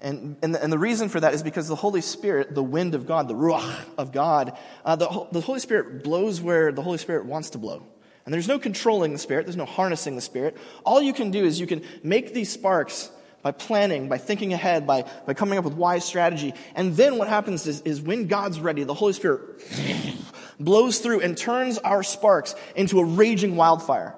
And, 0.02 0.36
and, 0.42 0.52
the, 0.52 0.62
and 0.62 0.72
the 0.72 0.78
reason 0.78 1.08
for 1.08 1.20
that 1.20 1.32
is 1.32 1.44
because 1.44 1.68
the 1.68 1.76
Holy 1.76 2.00
Spirit, 2.00 2.56
the 2.56 2.62
wind 2.62 2.96
of 2.96 3.06
God, 3.06 3.28
the 3.28 3.34
ruach 3.34 3.84
of 3.96 4.10
God, 4.10 4.58
uh, 4.84 4.96
the, 4.96 5.28
the 5.30 5.40
Holy 5.40 5.60
Spirit 5.60 6.02
blows 6.02 6.40
where 6.40 6.72
the 6.72 6.82
Holy 6.82 6.98
Spirit 6.98 7.24
wants 7.24 7.50
to 7.50 7.58
blow. 7.58 7.84
And 8.24 8.34
there's 8.34 8.48
no 8.48 8.58
controlling 8.58 9.12
the 9.12 9.18
Spirit, 9.18 9.46
there's 9.46 9.56
no 9.56 9.64
harnessing 9.64 10.16
the 10.16 10.20
Spirit. 10.20 10.56
All 10.84 11.00
you 11.00 11.12
can 11.12 11.30
do 11.30 11.44
is 11.44 11.60
you 11.60 11.68
can 11.68 11.82
make 12.02 12.34
these 12.34 12.50
sparks 12.50 13.12
by 13.42 13.52
planning, 13.52 14.08
by 14.08 14.18
thinking 14.18 14.52
ahead, 14.52 14.88
by, 14.88 15.04
by 15.24 15.34
coming 15.34 15.56
up 15.56 15.64
with 15.64 15.74
wise 15.74 16.04
strategy. 16.04 16.52
And 16.74 16.96
then 16.96 17.16
what 17.16 17.28
happens 17.28 17.68
is, 17.68 17.80
is 17.82 18.00
when 18.00 18.26
God's 18.26 18.58
ready, 18.58 18.82
the 18.82 18.94
Holy 18.94 19.12
Spirit 19.12 19.62
blows 20.60 20.98
through 20.98 21.20
and 21.20 21.36
turns 21.38 21.78
our 21.78 22.02
sparks 22.02 22.56
into 22.74 22.98
a 22.98 23.04
raging 23.04 23.54
wildfire. 23.54 24.16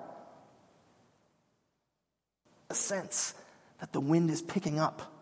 A 2.71 2.75
sense 2.75 3.35
that 3.81 3.93
the 3.93 4.01
wind 4.01 4.31
is 4.31 4.41
picking 4.41 4.79
up 4.79 5.14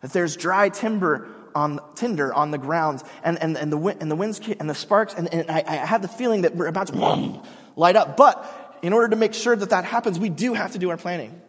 that 0.00 0.12
there's 0.12 0.36
dry 0.36 0.68
timber 0.68 1.28
on 1.54 1.80
tinder 1.94 2.32
on 2.32 2.50
the 2.50 2.58
ground, 2.58 3.02
and, 3.24 3.40
and, 3.42 3.56
and 3.56 3.72
the 3.72 3.78
and 4.00 4.10
the 4.10 4.16
winds 4.16 4.40
and 4.60 4.70
the 4.70 4.74
sparks, 4.74 5.14
and, 5.14 5.32
and 5.32 5.50
I, 5.50 5.64
I 5.66 5.74
have 5.76 6.02
the 6.02 6.08
feeling 6.08 6.42
that 6.42 6.54
we're 6.54 6.66
about 6.66 6.88
to 6.88 7.42
light 7.76 7.96
up. 7.96 8.16
But 8.16 8.78
in 8.82 8.92
order 8.92 9.08
to 9.08 9.16
make 9.16 9.34
sure 9.34 9.56
that 9.56 9.70
that 9.70 9.84
happens, 9.84 10.18
we 10.18 10.28
do 10.28 10.54
have 10.54 10.72
to 10.72 10.78
do 10.78 10.90
our 10.90 10.96
planning. 10.96 11.40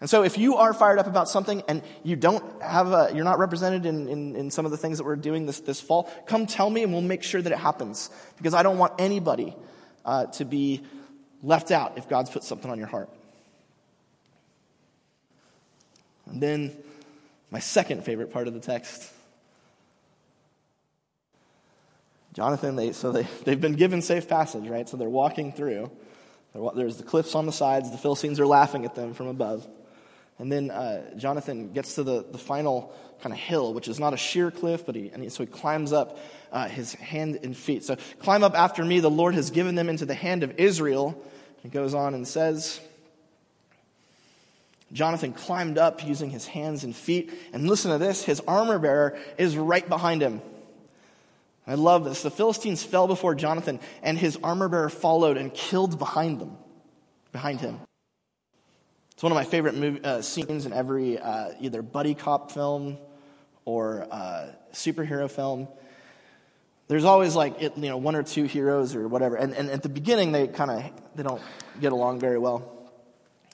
And 0.00 0.10
so 0.10 0.24
if 0.24 0.36
you 0.36 0.56
are 0.56 0.74
fired 0.74 0.98
up 0.98 1.06
about 1.06 1.28
something 1.28 1.62
and 1.68 1.82
you 2.02 2.16
don't 2.16 2.44
have 2.62 2.92
a, 2.92 3.10
you're 3.14 3.24
not 3.24 3.38
represented 3.38 3.86
in, 3.86 4.08
in, 4.08 4.36
in, 4.36 4.50
some 4.50 4.66
of 4.66 4.70
the 4.70 4.76
things 4.76 4.98
that 4.98 5.04
we're 5.04 5.16
doing 5.16 5.46
this, 5.46 5.60
this 5.60 5.80
fall, 5.80 6.12
come 6.26 6.46
tell 6.46 6.68
me 6.68 6.82
and 6.82 6.92
we'll 6.92 7.00
make 7.00 7.22
sure 7.22 7.40
that 7.40 7.50
it 7.50 7.58
happens. 7.58 8.10
Because 8.36 8.52
I 8.52 8.62
don't 8.62 8.76
want 8.76 8.92
anybody 8.98 9.56
uh, 10.04 10.26
to 10.26 10.44
be 10.44 10.82
left 11.42 11.70
out 11.70 11.96
if 11.96 12.10
God's 12.10 12.28
put 12.28 12.44
something 12.44 12.70
on 12.70 12.78
your 12.78 12.88
heart. 12.88 13.08
And 16.26 16.42
then 16.42 16.76
my 17.50 17.58
second 17.58 18.04
favorite 18.04 18.32
part 18.32 18.48
of 18.48 18.54
the 18.54 18.60
text. 18.60 19.12
Jonathan, 22.34 22.76
they, 22.76 22.92
so 22.92 23.12
they, 23.12 23.26
they've 23.44 23.60
been 23.60 23.76
given 23.76 24.02
safe 24.02 24.28
passage, 24.28 24.68
right? 24.68 24.88
So 24.88 24.96
they're 24.96 25.08
walking 25.08 25.52
through. 25.52 25.90
There's 26.74 26.96
the 26.96 27.02
cliffs 27.02 27.34
on 27.34 27.46
the 27.46 27.52
sides. 27.52 27.90
The 27.90 27.98
Philistines 27.98 28.40
are 28.40 28.46
laughing 28.46 28.84
at 28.84 28.94
them 28.94 29.14
from 29.14 29.28
above. 29.28 29.66
And 30.38 30.52
then 30.52 30.70
uh, 30.70 31.16
Jonathan 31.16 31.72
gets 31.72 31.94
to 31.94 32.02
the, 32.02 32.24
the 32.30 32.38
final 32.38 32.92
kind 33.22 33.32
of 33.32 33.38
hill, 33.38 33.72
which 33.72 33.88
is 33.88 33.98
not 33.98 34.12
a 34.12 34.18
sheer 34.18 34.50
cliff, 34.50 34.84
but 34.84 34.94
he, 34.94 35.10
and 35.10 35.22
he, 35.22 35.30
so 35.30 35.42
he 35.42 35.46
climbs 35.46 35.92
up 35.92 36.18
uh, 36.52 36.68
his 36.68 36.92
hand 36.94 37.40
and 37.42 37.56
feet. 37.56 37.84
So, 37.84 37.96
climb 38.18 38.44
up 38.44 38.54
after 38.54 38.84
me. 38.84 39.00
The 39.00 39.10
Lord 39.10 39.34
has 39.34 39.50
given 39.50 39.74
them 39.74 39.88
into 39.88 40.04
the 40.04 40.14
hand 40.14 40.42
of 40.42 40.58
Israel. 40.58 41.22
He 41.62 41.70
goes 41.70 41.94
on 41.94 42.12
and 42.12 42.28
says, 42.28 42.80
Jonathan 44.92 45.32
climbed 45.32 45.78
up 45.78 46.04
using 46.04 46.30
his 46.30 46.46
hands 46.46 46.84
and 46.84 46.94
feet. 46.94 47.32
And 47.52 47.68
listen 47.68 47.90
to 47.90 47.98
this 47.98 48.22
his 48.24 48.40
armor 48.46 48.78
bearer 48.78 49.18
is 49.38 49.56
right 49.56 49.86
behind 49.88 50.22
him. 50.22 50.40
I 51.66 51.74
love 51.74 52.04
this. 52.04 52.22
The 52.22 52.30
Philistines 52.30 52.84
fell 52.84 53.08
before 53.08 53.34
Jonathan, 53.34 53.80
and 54.02 54.16
his 54.16 54.38
armor 54.42 54.68
bearer 54.68 54.88
followed 54.88 55.36
and 55.36 55.52
killed 55.52 55.98
behind 55.98 56.40
them, 56.40 56.56
behind 57.32 57.60
him. 57.60 57.80
It's 59.12 59.22
one 59.22 59.32
of 59.32 59.36
my 59.36 59.44
favorite 59.44 59.74
movie, 59.74 60.04
uh, 60.04 60.22
scenes 60.22 60.66
in 60.66 60.72
every 60.72 61.18
uh, 61.18 61.52
either 61.58 61.82
buddy 61.82 62.14
cop 62.14 62.52
film 62.52 62.98
or 63.64 64.06
uh, 64.10 64.52
superhero 64.72 65.28
film. 65.28 65.66
There's 66.86 67.04
always 67.04 67.34
like 67.34 67.60
you 67.60 67.72
know 67.76 67.96
one 67.96 68.14
or 68.14 68.22
two 68.22 68.44
heroes 68.44 68.94
or 68.94 69.08
whatever, 69.08 69.34
and, 69.34 69.52
and 69.54 69.70
at 69.70 69.82
the 69.82 69.88
beginning 69.88 70.30
they 70.30 70.46
kind 70.46 70.70
of 70.70 70.84
they 71.16 71.24
don't 71.24 71.42
get 71.80 71.92
along 71.92 72.20
very 72.20 72.38
well. 72.38 72.75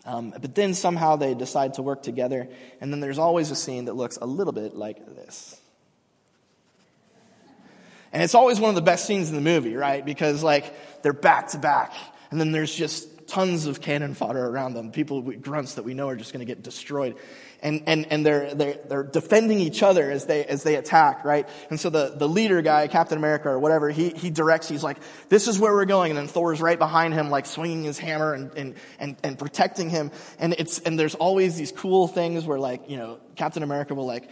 Um, 0.04 0.34
but 0.40 0.54
then 0.54 0.74
somehow 0.74 1.16
they 1.16 1.34
decide 1.34 1.74
to 1.74 1.82
work 1.82 2.02
together, 2.02 2.48
and 2.80 2.92
then 2.92 3.00
there's 3.00 3.18
always 3.18 3.50
a 3.50 3.56
scene 3.56 3.84
that 3.84 3.94
looks 3.94 4.18
a 4.20 4.26
little 4.26 4.52
bit 4.52 4.74
like 4.74 5.04
this. 5.14 5.60
And 8.12 8.22
it's 8.22 8.34
always 8.34 8.60
one 8.60 8.68
of 8.68 8.74
the 8.74 8.82
best 8.82 9.06
scenes 9.06 9.30
in 9.30 9.36
the 9.36 9.40
movie, 9.40 9.74
right? 9.74 10.04
Because 10.04 10.42
like 10.42 10.74
they're 11.02 11.12
back 11.12 11.48
to 11.48 11.58
back, 11.58 11.92
and 12.30 12.40
then 12.40 12.52
there's 12.52 12.74
just 12.74 13.08
tons 13.32 13.66
of 13.66 13.80
cannon 13.80 14.14
fodder 14.14 14.46
around 14.46 14.74
them, 14.74 14.92
people 14.92 15.22
grunts 15.22 15.74
that 15.74 15.84
we 15.84 15.94
know 15.94 16.08
are 16.08 16.16
just 16.16 16.32
going 16.32 16.44
to 16.44 16.50
get 16.50 16.62
destroyed 16.62 17.16
and, 17.62 17.84
and, 17.86 18.06
and 18.10 18.26
they're, 18.26 18.54
they're, 18.54 18.78
they're 18.88 19.02
defending 19.04 19.60
each 19.60 19.82
other 19.82 20.10
as 20.10 20.26
they, 20.26 20.44
as 20.44 20.64
they 20.64 20.74
attack, 20.74 21.24
right? 21.24 21.48
And 21.70 21.78
so 21.78 21.90
the, 21.90 22.12
the 22.14 22.28
leader 22.28 22.60
guy, 22.60 22.88
Captain 22.88 23.16
America 23.16 23.48
or 23.48 23.58
whatever, 23.58 23.88
he, 23.88 24.10
he 24.10 24.30
directs, 24.30 24.68
he's 24.68 24.82
like, 24.82 24.98
this 25.28 25.46
is 25.46 25.60
where 25.60 25.72
we're 25.72 25.84
going. 25.84 26.10
And 26.10 26.18
then 26.18 26.26
Thor's 26.26 26.60
right 26.60 26.78
behind 26.78 27.14
him, 27.14 27.30
like 27.30 27.46
swinging 27.46 27.84
his 27.84 27.98
hammer 27.98 28.34
and, 28.34 28.52
and, 28.56 28.74
and, 28.98 29.16
and 29.22 29.38
protecting 29.38 29.90
him. 29.90 30.10
And 30.40 30.54
it's, 30.58 30.80
and 30.80 30.98
there's 30.98 31.14
always 31.14 31.56
these 31.56 31.70
cool 31.70 32.08
things 32.08 32.44
where 32.44 32.58
like, 32.58 32.90
you 32.90 32.96
know, 32.96 33.20
Captain 33.36 33.62
America 33.62 33.94
will 33.94 34.06
like 34.06 34.28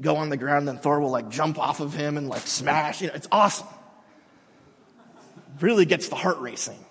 go 0.00 0.16
on 0.16 0.30
the 0.30 0.38
ground 0.38 0.66
and 0.68 0.80
Thor 0.80 1.00
will 1.00 1.10
like 1.10 1.28
jump 1.28 1.58
off 1.58 1.80
of 1.80 1.92
him 1.92 2.16
and 2.16 2.28
like 2.28 2.46
smash. 2.46 3.02
You 3.02 3.08
know, 3.08 3.14
it's 3.14 3.28
awesome. 3.30 3.66
Really 5.60 5.84
gets 5.84 6.08
the 6.08 6.16
heart 6.16 6.38
racing. 6.38 6.82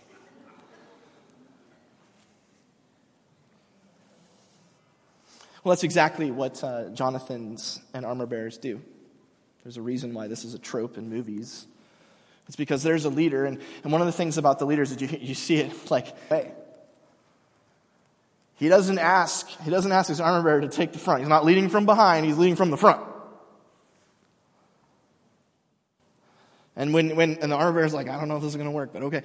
Well, 5.70 5.76
that's 5.76 5.84
exactly 5.84 6.32
what 6.32 6.64
uh, 6.64 6.90
Jonathan's 6.96 7.80
and 7.94 8.04
armor 8.04 8.26
bearers 8.26 8.58
do. 8.58 8.82
There's 9.62 9.78
a 9.78 9.84
reason 9.84 10.16
why 10.16 10.26
this 10.26 10.44
is 10.44 10.56
a 10.56 10.58
trope 10.58 10.98
in 10.98 11.12
movies. 11.12 11.68
It's 12.48 12.56
because 12.56 12.82
there's 12.82 13.06
a 13.06 13.10
leader, 13.12 13.46
and, 13.46 13.62
and 13.84 13.92
one 13.92 14.02
of 14.02 14.08
the 14.08 14.12
things 14.12 14.40
about 14.40 14.58
the 14.58 14.66
leaders 14.66 14.92
is 14.92 15.00
you, 15.00 15.20
you 15.22 15.36
see 15.36 15.58
it 15.58 15.72
like, 15.92 16.08
hey, 16.30 16.54
he 18.56 18.68
doesn't 18.68 18.98
ask, 18.98 19.48
he 19.62 19.70
doesn't 19.70 19.92
ask 19.92 20.10
his 20.10 20.20
armor 20.20 20.42
bearer 20.42 20.62
to 20.62 20.70
take 20.70 20.92
the 20.92 20.98
front. 20.98 21.20
He's 21.20 21.30
not 21.30 21.46
leading 21.46 21.70
from 21.70 21.86
behind, 21.86 22.26
he's 22.26 22.40
leading 22.40 22.56
from 22.56 22.72
the 22.72 22.78
front. 22.78 23.06
And 26.76 26.96
when, 26.96 27.16
when 27.16 27.38
and 27.44 27.52
the 27.52 27.56
armor 27.56 27.74
bearer's 27.74 27.94
like, 27.94 28.10
I 28.10 28.18
don't 28.18 28.28
know 28.28 28.38
if 28.38 28.42
this 28.42 28.54
is 28.54 28.56
going 28.56 28.66
to 28.66 28.76
work, 28.76 28.90
but 28.92 29.04
okay. 29.04 29.22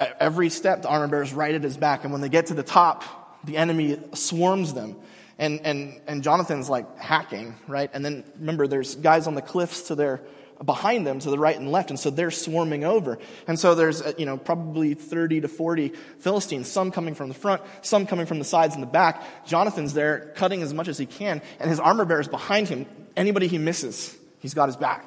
At 0.00 0.16
every 0.18 0.48
step, 0.48 0.80
the 0.80 0.88
armor 0.88 1.08
bearer's 1.08 1.34
right 1.34 1.54
at 1.54 1.62
his 1.62 1.76
back, 1.76 2.04
and 2.04 2.12
when 2.12 2.22
they 2.22 2.30
get 2.30 2.46
to 2.46 2.54
the 2.54 2.62
top, 2.62 3.04
the 3.44 3.58
enemy 3.58 3.98
swarms 4.14 4.72
them. 4.72 4.96
And, 5.38 5.60
and, 5.64 6.00
and 6.06 6.22
Jonathan's 6.22 6.70
like 6.70 6.98
hacking, 6.98 7.54
right? 7.68 7.90
And 7.92 8.04
then 8.04 8.24
remember, 8.38 8.66
there's 8.66 8.94
guys 8.94 9.26
on 9.26 9.34
the 9.34 9.42
cliffs 9.42 9.82
to 9.88 9.94
their, 9.94 10.22
behind 10.64 11.06
them 11.06 11.18
to 11.18 11.30
the 11.30 11.38
right 11.38 11.56
and 11.56 11.70
left. 11.70 11.90
And 11.90 12.00
so 12.00 12.08
they're 12.08 12.30
swarming 12.30 12.84
over. 12.84 13.18
And 13.46 13.58
so 13.58 13.74
there's, 13.74 14.00
uh, 14.00 14.12
you 14.16 14.24
know, 14.24 14.38
probably 14.38 14.94
30 14.94 15.42
to 15.42 15.48
40 15.48 15.88
Philistines, 16.20 16.68
some 16.68 16.90
coming 16.90 17.14
from 17.14 17.28
the 17.28 17.34
front, 17.34 17.62
some 17.82 18.06
coming 18.06 18.26
from 18.26 18.38
the 18.38 18.44
sides 18.44 18.74
and 18.74 18.82
the 18.82 18.88
back. 18.88 19.22
Jonathan's 19.46 19.92
there 19.92 20.32
cutting 20.36 20.62
as 20.62 20.72
much 20.72 20.88
as 20.88 20.96
he 20.96 21.06
can, 21.06 21.42
and 21.60 21.68
his 21.68 21.80
armor 21.80 22.04
bearer's 22.04 22.28
behind 22.28 22.68
him. 22.68 22.86
Anybody 23.16 23.46
he 23.46 23.58
misses, 23.58 24.16
he's 24.40 24.54
got 24.54 24.66
his 24.66 24.76
back. 24.76 25.06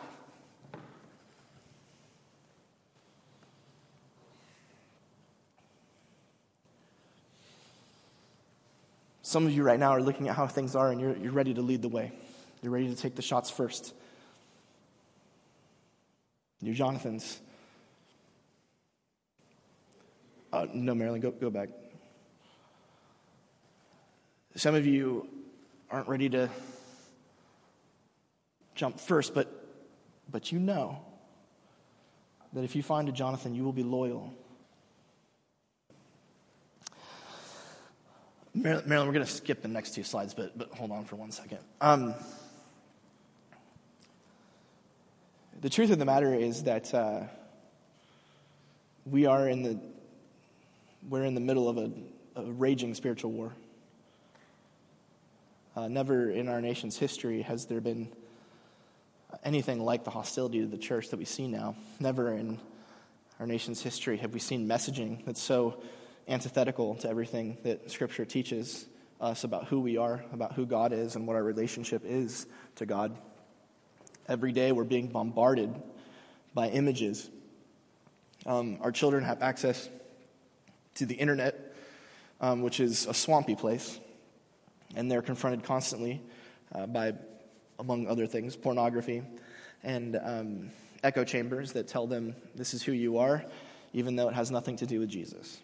Some 9.30 9.46
of 9.46 9.52
you 9.52 9.62
right 9.62 9.80
now 9.80 9.92
are 9.92 10.02
looking 10.02 10.28
at 10.28 10.36
how 10.36 10.48
things 10.48 10.76
are 10.76 10.92
and 10.92 11.00
you're, 11.00 11.16
you're 11.16 11.32
ready 11.32 11.54
to 11.54 11.62
lead 11.62 11.84
the 11.84 11.88
way. 11.88 12.12
You're 12.64 12.72
ready 12.72 12.88
to 12.88 12.96
take 12.96 13.14
the 13.14 13.22
shots 13.22 13.52
first. 13.52 13.94
You're 16.62 16.74
Jonathan's. 16.74 17.40
Uh, 20.52 20.66
no, 20.74 20.96
Marilyn, 20.96 21.22
go, 21.22 21.30
go 21.30 21.52
back. 21.52 21.70
Some 24.56 24.74
of 24.74 24.88
you 24.88 25.30
aren't 25.92 26.08
ready 26.08 26.28
to 26.30 26.50
jump 28.74 29.00
first, 29.00 29.36
but, 29.36 29.48
but 30.32 30.52
you 30.52 30.58
know 30.58 31.06
that 32.54 32.64
if 32.64 32.76
you 32.76 32.82
find 32.82 33.08
a 33.08 33.12
Jonathan, 33.12 33.54
you 33.54 33.64
will 33.64 33.74
be 33.74 33.84
loyal. 33.84 34.34
Marilyn, 38.62 39.08
we're 39.08 39.14
going 39.14 39.26
to 39.26 39.32
skip 39.32 39.62
the 39.62 39.70
next 39.70 39.96
two 39.96 40.04
slides, 40.04 40.34
but, 40.34 40.58
but 40.58 40.70
hold 40.72 40.92
on 40.92 41.06
for 41.06 41.16
one 41.16 41.32
second. 41.32 41.60
Um, 41.80 42.14
the 45.62 45.70
truth 45.70 45.92
of 45.92 46.00
the 46.00 46.04
matter 46.04 46.34
is 46.34 46.64
that 46.64 46.94
uh, 46.94 47.22
we 49.06 49.26
are 49.26 49.48
in 49.48 49.64
the 49.64 49.80
we're 51.10 51.24
in 51.24 51.36
the 51.36 51.42
middle 51.42 51.70
of 51.70 51.78
a, 51.78 51.90
a 52.36 52.44
raging 52.44 52.94
spiritual 52.96 53.32
war. 53.32 53.54
Uh, 55.78 55.88
never 55.88 56.30
in 56.30 56.50
our 56.50 56.60
nation's 56.60 56.98
history 56.98 57.42
has 57.44 57.66
there 57.68 57.80
been 57.80 58.10
anything 59.46 59.80
like 59.80 60.04
the 60.04 60.12
hostility 60.12 60.60
to 60.60 60.68
the 60.68 60.78
church 60.78 61.10
that 61.10 61.18
we 61.18 61.24
see 61.24 61.48
now. 61.48 61.76
Never 62.02 62.34
in 62.34 62.60
our 63.40 63.48
nation's 63.48 63.82
history 63.82 64.18
have 64.18 64.34
we 64.34 64.42
seen 64.42 64.68
messaging 64.68 65.24
that's 65.26 65.42
so 65.42 65.82
antithetical 66.30 66.96
to 66.96 67.10
everything 67.10 67.58
that 67.64 67.92
Scripture 67.92 68.24
teaches 68.24 68.86
us 69.20 69.44
about 69.44 69.66
who 69.66 69.82
we 69.82 69.98
are, 69.98 70.24
about 70.32 70.54
who 70.54 70.66
God 70.66 70.94
is, 70.94 71.16
and 71.16 71.28
what 71.28 71.36
our 71.36 71.44
relationship 71.44 72.04
is 72.06 72.46
to 72.76 72.86
God. 72.86 73.18
Every 74.28 74.52
day 74.52 74.72
we're 74.72 74.84
being 74.84 75.08
bombarded 75.08 75.74
by 76.54 76.70
images. 76.70 77.30
Um, 78.46 78.78
our 78.82 78.92
children 78.92 79.24
have 79.24 79.42
access 79.42 79.90
to 80.96 81.06
the 81.06 81.16
internet, 81.16 81.76
um, 82.40 82.62
which 82.62 82.80
is 82.80 83.08
a 83.08 83.14
swampy 83.14 83.56
place, 83.56 84.00
and 84.96 85.12
they're 85.12 85.22
confronted 85.22 85.64
constantly 85.64 86.22
uh, 86.74 86.86
by, 86.86 87.14
among 87.80 88.08
other 88.08 88.28
things, 88.28 88.56
pornography 88.56 89.24
and 89.84 90.20
um, 90.22 90.72
echo 91.04 91.24
chambers 91.24 91.74
that 91.74 91.88
tell 91.88 92.08
them 92.08 92.36
this 92.56 92.74
is 92.74 92.84
who 92.84 92.92
you 92.92 93.18
are, 93.18 93.44
even 93.94 94.16
though 94.16 94.30
it 94.30 94.36
has 94.36 94.52
nothing 94.52 94.76
to 94.78 94.86
do 94.86 95.00
with 95.00 95.10
Jesus. 95.10 95.60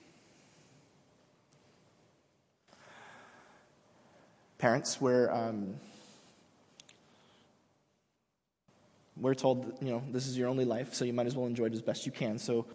Parents 4.58 5.00
where 5.02 5.34
um, 5.34 5.76
we're 9.18 9.34
told, 9.34 9.78
you 9.82 9.92
know, 9.92 10.04
this 10.12 10.28
is 10.28 10.38
your 10.38 10.50
only 10.50 10.66
life, 10.66 10.94
so 10.94 11.06
you 11.06 11.14
might 11.14 11.28
as 11.28 11.36
well 11.36 11.48
enjoy 11.48 11.66
it 11.66 11.74
as 11.74 11.82
best 11.82 12.06
you 12.06 12.12
can. 12.12 12.38
So 12.38 12.66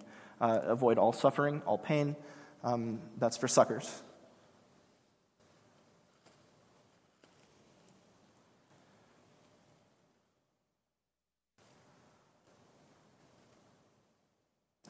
uh, 0.41 0.61
avoid 0.65 0.99
all 0.99 1.13
suffering, 1.13 1.63
all 1.67 1.79
pain. 1.79 2.17
Um, 2.65 3.01
that's 3.19 3.37
for 3.37 3.49
suckers. 3.49 4.03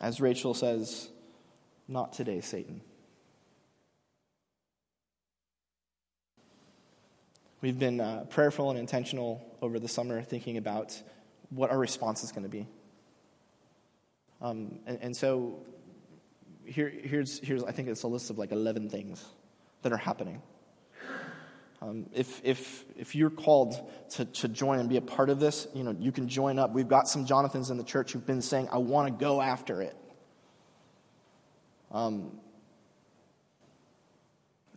As 0.00 0.20
Rachel 0.20 0.55
says, 0.55 1.11
not 1.87 2.14
today, 2.14 2.40
Satan. 2.40 2.81
We've 7.62 7.79
been 7.79 8.01
uh, 8.01 8.25
prayerful 8.31 8.70
and 8.70 8.79
intentional 8.79 9.46
over 9.61 9.79
the 9.79 9.88
summer 9.88 10.23
thinking 10.23 10.57
about 10.57 10.99
what 11.51 11.70
our 11.70 11.79
response 11.79 12.25
is 12.25 12.33
going 12.33 12.44
to 12.44 12.49
be. 12.49 12.66
Um, 14.40 14.79
and, 14.87 14.99
and, 15.03 15.16
so 15.16 15.66
here, 16.64 16.88
here's, 16.88 17.38
here's, 17.40 17.62
I 17.62 17.73
think 17.73 17.88
it's 17.88 18.03
a 18.03 18.09
list 18.09 18.31
of 18.31 18.38
like 18.38 18.53
11 18.53 18.88
things 18.88 19.23
that 19.83 19.92
are 19.92 19.99
happening. 19.99 20.40
Um, 21.83 22.07
if, 22.14 22.40
if, 22.44 22.87
if 22.96 23.14
you're 23.14 23.29
called 23.29 23.75
to, 24.12 24.25
to 24.25 24.49
join 24.49 24.79
and 24.79 24.88
be 24.88 24.96
a 24.96 25.03
part 25.03 25.29
of 25.29 25.38
this, 25.38 25.68
you 25.75 25.85
know, 25.85 25.94
you 25.99 26.12
can 26.12 26.29
join 26.29 26.59
up. 26.59 26.73
We've 26.73 26.88
got 26.88 27.09
some 27.09 27.27
Jonathans 27.27 27.68
in 27.68 27.77
the 27.77 27.85
church 27.85 28.12
who've 28.12 28.27
been 28.27 28.40
saying, 28.40 28.70
I 28.73 28.79
want 28.79 29.09
to 29.09 29.23
go 29.23 29.42
after 29.42 29.83
it. 29.83 29.96
Um, 31.90 32.38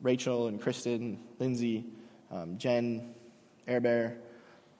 Rachel 0.02 0.48
and 0.48 0.60
Kristen, 0.60 1.20
Lindsay, 1.40 1.86
um, 2.34 2.58
Jen, 2.58 3.14
Airbear, 3.68 4.16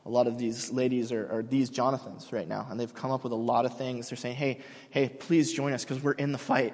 a 0.06 0.10
lot 0.10 0.28
of 0.28 0.38
these 0.38 0.72
ladies 0.72 1.12
are, 1.12 1.32
are, 1.32 1.44
these 1.44 1.70
Jonathans 1.70 2.34
right 2.34 2.48
now, 2.48 2.68
and 2.70 2.80
they've 2.80 2.94
come 2.94 3.12
up 3.12 3.24
with 3.24 3.32
a 3.32 3.38
lot 3.38 3.66
of 3.66 3.78
things. 3.78 4.10
They're 4.10 4.18
saying, 4.18 4.36
hey, 4.36 4.60
hey, 4.90 5.08
please 5.08 5.54
join 5.54 5.72
us 5.72 5.86
because 5.86 6.04
we're 6.04 6.14
in 6.14 6.32
the 6.32 6.38
fight, 6.38 6.74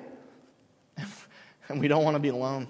and 1.69 1.79
we 1.79 1.87
don't 1.87 2.03
want 2.03 2.15
to 2.15 2.19
be 2.19 2.29
alone. 2.29 2.67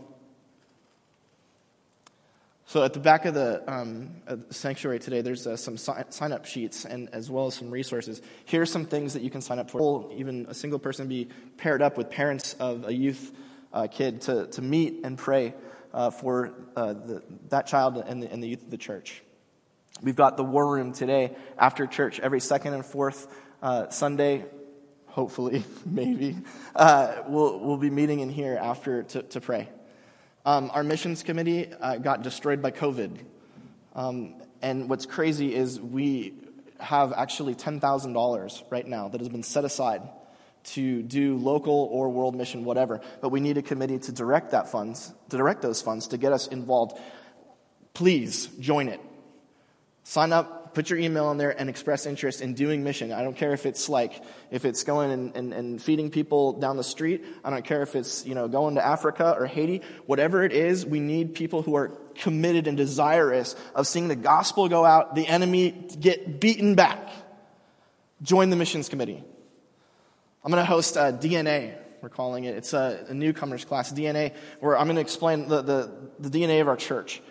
So 2.66 2.84
at 2.84 2.94
the 2.94 3.00
back 3.00 3.26
of 3.26 3.34
the, 3.34 3.64
um, 3.72 4.12
sanctuary 4.50 5.00
today, 5.00 5.22
there's 5.22 5.48
uh, 5.48 5.56
some 5.58 5.78
sign 5.78 6.32
up 6.32 6.46
sheets 6.46 6.86
and 6.86 7.10
as 7.14 7.30
well 7.30 7.48
as 7.48 7.56
some 7.56 7.72
resources. 7.72 8.22
Here 8.46 8.62
are 8.62 8.68
some 8.68 8.86
things 8.86 9.14
that 9.14 9.24
you 9.24 9.32
can 9.32 9.42
sign 9.42 9.58
up 9.58 9.72
for. 9.72 10.08
Even 10.16 10.46
a 10.48 10.54
single 10.54 10.78
person 10.78 11.08
be 11.08 11.30
paired 11.58 11.82
up 11.82 11.98
with 11.98 12.12
parents 12.12 12.54
of 12.60 12.88
a 12.88 12.94
youth 12.94 13.36
uh, 13.74 13.88
kid 13.88 14.22
to, 14.22 14.46
to 14.48 14.62
meet 14.62 15.00
and 15.04 15.18
pray 15.18 15.56
uh, 15.94 16.10
for 16.10 16.54
uh, 16.76 16.94
the, 16.94 17.24
that 17.50 17.68
child 17.68 17.98
and 17.98 18.24
the, 18.24 18.32
and 18.32 18.44
the 18.44 18.48
youth 18.48 18.64
of 18.64 18.70
the 18.70 18.78
church. 18.78 19.22
We've 20.02 20.16
got 20.16 20.38
the 20.38 20.44
war 20.44 20.72
room 20.72 20.94
today 20.94 21.36
after 21.58 21.86
church 21.86 22.20
every 22.20 22.40
second 22.40 22.74
and 22.74 22.86
fourth 22.86 23.28
uh, 23.62 23.90
Sunday. 23.90 24.46
Hopefully, 25.08 25.64
maybe 25.86 26.38
uh, 26.76 27.24
we'll 27.28 27.60
we'll 27.60 27.78
be 27.78 27.90
meeting 27.90 28.20
in 28.22 28.30
here 28.30 28.58
after 28.62 29.04
to, 29.04 29.24
to 29.24 29.42
pray. 29.42 29.68
Um, 30.46 30.72
our 30.74 30.84
missions 30.84 31.24
committee 31.24 31.74
uh, 31.82 31.98
got 31.98 32.22
destroyed 32.22 32.62
by 32.62 32.72
COVID, 32.72 33.20
um, 33.94 34.36
and 34.62 34.90
what's 34.90 35.06
crazy 35.06 35.54
is 35.54 35.80
we 35.80 36.34
have 36.80 37.12
actually 37.12 37.56
ten 37.56 37.80
thousand 37.80 38.14
dollars 38.14 38.64
right 38.70 38.88
now 38.88 39.10
that 39.10 39.20
has 39.20 39.30
been 39.30 39.44
set 39.44 39.66
aside 39.66 40.02
to 40.64 41.02
do 41.02 41.38
local 41.38 41.90
or 41.92 42.10
world 42.10 42.36
mission, 42.36 42.66
whatever. 42.66 43.02
But 43.22 43.30
we 43.30 43.40
need 43.40 43.58
a 43.58 43.62
committee 43.62 44.00
to 44.00 44.12
direct 44.12 44.52
that 44.52 44.70
funds, 44.72 45.12
to 45.30 45.38
direct 45.38 45.62
those 45.62 45.82
funds, 45.82 46.08
to 46.08 46.18
get 46.18 46.34
us 46.34 46.48
involved. 46.48 46.98
Please 47.94 48.48
join 48.60 48.88
it. 48.88 49.00
Sign 50.04 50.34
up, 50.34 50.74
put 50.74 50.90
your 50.90 50.98
email 51.00 51.32
in 51.32 51.38
there, 51.38 51.52
and 51.60 51.70
express 51.70 52.06
interest 52.06 52.42
in 52.42 52.54
doing 52.54 52.84
mission. 52.84 53.12
I 53.12 53.24
don't 53.24 53.36
care 53.36 53.54
if 53.54 53.66
it's 53.66 53.90
like 53.90 54.24
if 54.50 54.66
it's 54.66 54.84
going 54.84 55.12
and, 55.12 55.36
and, 55.36 55.54
and 55.54 55.82
feeding 55.82 56.10
people 56.10 56.54
down 56.54 56.78
the 56.78 56.84
street. 56.84 57.26
I 57.44 57.50
don't 57.50 57.66
care 57.66 57.82
if 57.82 57.96
it's 57.96 58.26
you 58.26 58.36
know 58.36 58.48
going 58.48 58.76
to 58.76 58.86
Africa 58.86 59.36
or 59.38 59.46
Haiti. 59.46 59.82
Whatever 60.06 60.44
it 60.44 60.52
is, 60.52 60.86
we 60.86 61.00
need 61.00 61.36
people 61.36 61.62
who 61.62 61.76
are 61.76 61.90
committed 62.16 62.68
and 62.68 62.76
desirous 62.76 63.56
of 63.76 63.88
seeing 63.88 64.08
the 64.08 64.16
gospel 64.16 64.68
go 64.68 64.86
out, 64.86 65.16
the 65.16 65.28
enemy 65.28 65.72
get 66.00 66.40
beaten 66.40 66.76
back. 66.76 67.10
Join 68.22 68.50
the 68.50 68.56
missions 68.56 68.90
committee. 68.90 69.24
I'm 70.44 70.52
going 70.52 70.62
to 70.62 70.66
host 70.66 70.96
a 70.96 71.12
DNA, 71.12 71.76
we're 72.02 72.10
calling 72.10 72.46
it. 72.46 72.56
It's 72.56 72.74
a, 72.74 73.06
a 73.10 73.14
newcomers 73.14 73.66
class, 73.66 73.92
DNA, 73.92 74.34
where 74.62 74.78
I'm 74.78 74.86
going 74.88 74.96
to 74.96 75.02
explain 75.02 75.50
the, 75.50 75.62
the, 75.62 75.92
the 76.20 76.30
DNA 76.30 76.62
of 76.62 76.68
our 76.68 76.78
church. 76.78 77.22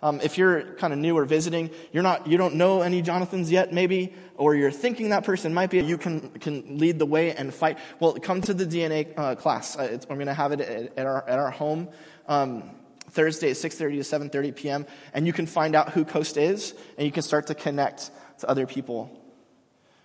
Um, 0.00 0.20
if 0.20 0.38
you're 0.38 0.74
kind 0.74 0.92
of 0.92 0.98
new 0.98 1.16
or 1.16 1.24
visiting, 1.24 1.70
you're 1.92 2.02
not, 2.02 2.26
you 2.26 2.36
don't 2.36 2.54
know 2.54 2.82
any 2.82 3.02
Jonathans 3.02 3.50
yet, 3.50 3.72
maybe, 3.72 4.12
or 4.36 4.54
you're 4.54 4.70
thinking 4.70 5.08
that 5.08 5.24
person 5.24 5.52
might 5.52 5.70
be, 5.70 5.80
you 5.80 5.98
can, 5.98 6.30
can 6.38 6.78
lead 6.78 6.98
the 6.98 7.06
way 7.06 7.34
and 7.34 7.52
fight. 7.52 7.78
Well, 7.98 8.12
come 8.14 8.40
to 8.42 8.54
the 8.54 8.64
DNA 8.64 9.12
uh, 9.16 9.34
class. 9.34 9.76
Uh, 9.76 9.98
I'm 10.08 10.16
going 10.16 10.26
to 10.26 10.34
have 10.34 10.52
it 10.52 10.60
at, 10.60 10.98
at, 10.98 11.06
our, 11.06 11.28
at 11.28 11.38
our 11.38 11.50
home. 11.50 11.88
Um, 12.28 12.70
Thursday 13.10 13.50
at 13.50 13.56
6.30 13.56 14.30
to 14.30 14.40
7.30 14.40 14.54
p.m. 14.54 14.86
And 15.14 15.26
you 15.26 15.32
can 15.32 15.46
find 15.46 15.74
out 15.74 15.92
who 15.92 16.04
Coast 16.04 16.36
is, 16.36 16.74
and 16.96 17.06
you 17.06 17.12
can 17.12 17.22
start 17.22 17.46
to 17.46 17.54
connect 17.54 18.10
to 18.40 18.48
other 18.48 18.66
people. 18.66 19.10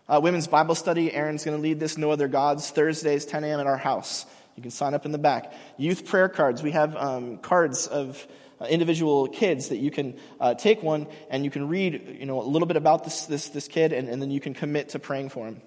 Uh, 0.07 0.19
women's 0.21 0.47
Bible 0.47 0.75
study, 0.75 1.13
Aaron's 1.13 1.45
going 1.45 1.57
to 1.57 1.61
lead 1.61 1.79
this, 1.79 1.97
No 1.97 2.11
Other 2.11 2.27
Gods, 2.27 2.69
Thursdays, 2.69 3.25
10 3.25 3.43
a.m. 3.43 3.59
at 3.59 3.67
our 3.67 3.77
house. 3.77 4.25
You 4.55 4.61
can 4.61 4.71
sign 4.71 4.93
up 4.93 5.05
in 5.05 5.11
the 5.11 5.17
back. 5.17 5.53
Youth 5.77 6.05
prayer 6.05 6.29
cards. 6.29 6.61
We 6.61 6.71
have 6.71 6.95
um, 6.95 7.37
cards 7.37 7.87
of 7.87 8.25
uh, 8.59 8.65
individual 8.65 9.27
kids 9.27 9.69
that 9.69 9.77
you 9.77 9.91
can 9.91 10.17
uh, 10.39 10.55
take 10.55 10.83
one 10.83 11.07
and 11.29 11.43
you 11.43 11.49
can 11.49 11.69
read 11.69 12.17
you 12.19 12.25
know, 12.25 12.41
a 12.41 12.43
little 12.43 12.67
bit 12.67 12.77
about 12.77 13.03
this, 13.03 13.25
this, 13.25 13.49
this 13.49 13.67
kid, 13.67 13.93
and, 13.93 14.09
and 14.09 14.21
then 14.21 14.29
you 14.29 14.39
can 14.39 14.53
commit 14.53 14.89
to 14.89 14.99
praying 14.99 15.29
for 15.29 15.47
him. 15.47 15.61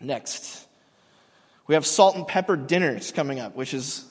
Next. 0.00 0.66
We 1.66 1.74
have 1.74 1.86
salt 1.86 2.16
and 2.16 2.26
pepper 2.26 2.56
dinners 2.56 3.12
coming 3.12 3.40
up, 3.40 3.56
which 3.56 3.74
is 3.74 4.04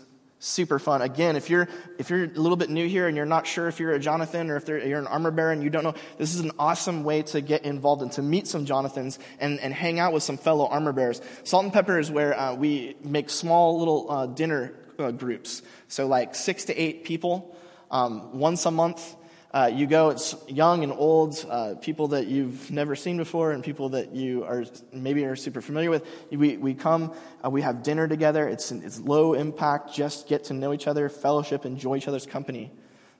super 0.45 0.77
fun. 0.77 1.01
Again, 1.01 1.35
if 1.35 1.49
you're 1.49 1.67
if 1.97 2.09
you're 2.09 2.25
a 2.25 2.27
little 2.27 2.55
bit 2.55 2.69
new 2.69 2.87
here 2.87 3.07
and 3.07 3.17
you're 3.17 3.25
not 3.25 3.47
sure 3.47 3.67
if 3.67 3.79
you're 3.79 3.93
a 3.93 3.99
Jonathan 3.99 4.49
or 4.49 4.57
if 4.57 4.67
you're 4.67 4.99
an 4.99 5.07
armor 5.07 5.31
bearer 5.31 5.51
and 5.51 5.63
you 5.63 5.69
don't 5.69 5.83
know, 5.83 5.95
this 6.17 6.35
is 6.35 6.41
an 6.41 6.51
awesome 6.59 7.03
way 7.03 7.23
to 7.23 7.41
get 7.41 7.65
involved 7.65 8.01
and 8.01 8.11
to 8.13 8.21
meet 8.21 8.47
some 8.47 8.65
Jonathans 8.65 9.17
and, 9.39 9.59
and 9.59 9.73
hang 9.73 9.99
out 9.99 10.13
with 10.13 10.23
some 10.23 10.37
fellow 10.37 10.67
armor 10.67 10.93
bearers. 10.93 11.21
Salt 11.43 11.63
and 11.63 11.73
pepper 11.73 11.99
is 11.99 12.11
where 12.11 12.39
uh, 12.39 12.53
we 12.53 12.95
make 13.03 13.29
small 13.29 13.79
little 13.79 14.11
uh, 14.11 14.25
dinner 14.27 14.73
uh, 14.99 15.11
groups, 15.11 15.61
so 15.87 16.07
like 16.07 16.35
six 16.35 16.65
to 16.65 16.75
eight 16.75 17.03
people 17.03 17.57
um, 17.91 18.39
once 18.39 18.65
a 18.65 18.71
month 18.71 19.15
uh, 19.55 19.67
you 19.67 19.87
go, 19.87 20.09
it's 20.09 20.35
young 20.49 20.83
and 20.83 20.91
old, 20.91 21.45
uh, 21.49 21.75
people 21.75 22.09
that 22.09 22.27
you've 22.27 22.69
never 22.71 22.93
seen 22.93 23.15
before, 23.15 23.53
and 23.53 23.63
people 23.63 23.87
that 23.87 24.13
you 24.13 24.43
are 24.43 24.65
maybe 24.91 25.23
are 25.23 25.37
super 25.37 25.61
familiar 25.61 25.89
with. 25.89 26.05
We, 26.29 26.57
we 26.57 26.73
come, 26.73 27.13
uh, 27.43 27.49
we 27.49 27.61
have 27.61 27.81
dinner 27.81 28.05
together. 28.05 28.49
It's, 28.49 28.73
it's 28.73 28.99
low 28.99 29.33
impact, 29.33 29.93
just 29.93 30.27
get 30.27 30.43
to 30.45 30.53
know 30.53 30.73
each 30.73 30.87
other, 30.87 31.07
fellowship, 31.07 31.65
enjoy 31.65 31.95
each 31.95 32.09
other's 32.09 32.25
company. 32.25 32.69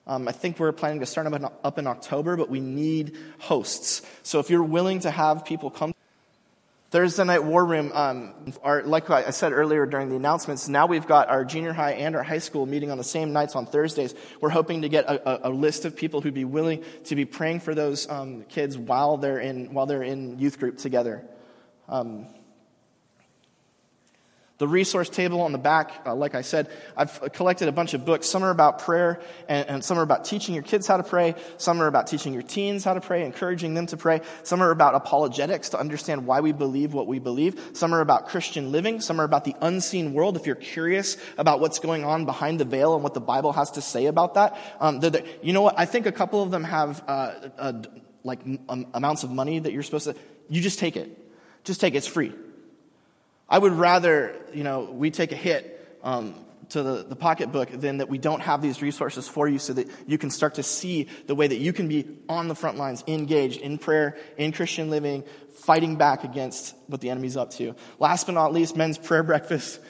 Um, 0.06 0.28
I 0.28 0.32
think 0.32 0.60
we're 0.60 0.72
planning 0.72 1.00
to 1.00 1.06
start 1.06 1.26
up 1.26 1.32
in, 1.32 1.46
up 1.64 1.78
in 1.78 1.86
October, 1.86 2.36
but 2.36 2.50
we 2.50 2.60
need 2.60 3.16
hosts. 3.38 4.02
So 4.22 4.38
if 4.38 4.50
you're 4.50 4.62
willing 4.62 5.00
to 5.00 5.10
have 5.10 5.46
people 5.46 5.70
come, 5.70 5.94
Thursday 6.90 7.24
night 7.24 7.42
war 7.42 7.64
room, 7.64 7.90
um, 7.94 8.32
our, 8.62 8.82
like 8.84 9.10
I 9.10 9.30
said 9.30 9.52
earlier 9.52 9.86
during 9.86 10.08
the 10.08 10.14
announcements, 10.14 10.68
now 10.68 10.86
we've 10.86 11.06
got 11.06 11.28
our 11.28 11.44
junior 11.44 11.72
high 11.72 11.92
and 11.92 12.14
our 12.14 12.22
high 12.22 12.38
school 12.38 12.64
meeting 12.64 12.92
on 12.92 12.98
the 12.98 13.04
same 13.04 13.32
nights 13.32 13.56
on 13.56 13.66
Thursdays. 13.66 14.14
We're 14.40 14.50
hoping 14.50 14.82
to 14.82 14.88
get 14.88 15.04
a, 15.06 15.46
a, 15.46 15.50
a 15.50 15.52
list 15.52 15.84
of 15.84 15.96
people 15.96 16.20
who'd 16.20 16.32
be 16.32 16.44
willing 16.44 16.84
to 17.04 17.16
be 17.16 17.24
praying 17.24 17.60
for 17.60 17.74
those 17.74 18.08
um, 18.08 18.44
kids 18.44 18.78
while 18.78 19.16
they're 19.16 19.40
in 19.40 19.74
while 19.74 19.86
they're 19.86 20.04
in 20.04 20.38
youth 20.38 20.60
group 20.60 20.78
together. 20.78 21.24
Um, 21.88 22.28
the 24.58 24.66
resource 24.66 25.10
table 25.10 25.42
on 25.42 25.52
the 25.52 25.58
back, 25.58 26.00
uh, 26.06 26.14
like 26.14 26.34
I 26.34 26.40
said, 26.40 26.70
I've 26.96 27.32
collected 27.32 27.68
a 27.68 27.72
bunch 27.72 27.92
of 27.92 28.06
books. 28.06 28.26
Some 28.26 28.42
are 28.42 28.50
about 28.50 28.78
prayer, 28.78 29.20
and, 29.48 29.68
and, 29.68 29.84
some 29.84 29.98
are 29.98 30.02
about 30.02 30.24
teaching 30.24 30.54
your 30.54 30.64
kids 30.64 30.86
how 30.86 30.96
to 30.96 31.02
pray. 31.02 31.34
Some 31.58 31.82
are 31.82 31.86
about 31.86 32.06
teaching 32.06 32.32
your 32.32 32.42
teens 32.42 32.82
how 32.82 32.94
to 32.94 33.02
pray, 33.02 33.24
encouraging 33.26 33.74
them 33.74 33.86
to 33.88 33.98
pray. 33.98 34.22
Some 34.44 34.62
are 34.62 34.70
about 34.70 34.94
apologetics 34.94 35.70
to 35.70 35.78
understand 35.78 36.26
why 36.26 36.40
we 36.40 36.52
believe 36.52 36.94
what 36.94 37.06
we 37.06 37.18
believe. 37.18 37.60
Some 37.74 37.94
are 37.94 38.00
about 38.00 38.28
Christian 38.28 38.72
living. 38.72 39.02
Some 39.02 39.20
are 39.20 39.24
about 39.24 39.44
the 39.44 39.54
unseen 39.60 40.14
world. 40.14 40.36
If 40.36 40.46
you're 40.46 40.54
curious 40.54 41.18
about 41.36 41.60
what's 41.60 41.78
going 41.78 42.04
on 42.04 42.24
behind 42.24 42.58
the 42.58 42.64
veil 42.64 42.94
and 42.94 43.02
what 43.02 43.12
the 43.12 43.20
Bible 43.20 43.52
has 43.52 43.72
to 43.72 43.82
say 43.82 44.06
about 44.06 44.34
that, 44.34 44.58
um, 44.80 45.00
they're, 45.00 45.10
they're, 45.10 45.24
you 45.42 45.52
know 45.52 45.62
what? 45.62 45.78
I 45.78 45.84
think 45.84 46.06
a 46.06 46.12
couple 46.12 46.42
of 46.42 46.50
them 46.50 46.64
have 46.64 47.04
uh, 47.06 47.32
uh, 47.58 47.72
like 48.24 48.40
um, 48.70 48.86
amounts 48.94 49.22
of 49.22 49.30
money 49.30 49.58
that 49.58 49.72
you're 49.74 49.82
supposed 49.82 50.06
to. 50.06 50.16
You 50.48 50.62
just 50.62 50.78
take 50.78 50.96
it. 50.96 51.10
Just 51.64 51.80
take 51.80 51.92
it. 51.92 51.98
It's 51.98 52.06
free. 52.06 52.32
I 53.48 53.58
would 53.58 53.72
rather, 53.72 54.34
you 54.52 54.64
know, 54.64 54.82
we 54.82 55.10
take 55.10 55.32
a 55.32 55.36
hit 55.36 55.98
um, 56.02 56.34
to 56.70 56.82
the, 56.82 57.04
the 57.04 57.16
pocketbook 57.16 57.70
than 57.70 57.98
that 57.98 58.08
we 58.08 58.18
don't 58.18 58.40
have 58.40 58.60
these 58.60 58.82
resources 58.82 59.28
for 59.28 59.48
you 59.48 59.58
so 59.58 59.72
that 59.72 59.88
you 60.06 60.18
can 60.18 60.30
start 60.30 60.54
to 60.54 60.62
see 60.62 61.08
the 61.26 61.34
way 61.34 61.46
that 61.46 61.58
you 61.58 61.72
can 61.72 61.86
be 61.86 62.18
on 62.28 62.48
the 62.48 62.54
front 62.54 62.76
lines, 62.76 63.04
engaged 63.06 63.60
in 63.60 63.78
prayer, 63.78 64.16
in 64.36 64.52
Christian 64.52 64.90
living, 64.90 65.22
fighting 65.54 65.96
back 65.96 66.24
against 66.24 66.74
what 66.88 67.00
the 67.00 67.10
enemy's 67.10 67.36
up 67.36 67.50
to. 67.52 67.74
Last 67.98 68.26
but 68.26 68.32
not 68.32 68.52
least, 68.52 68.76
men's 68.76 68.98
prayer 68.98 69.22
breakfast. 69.22 69.80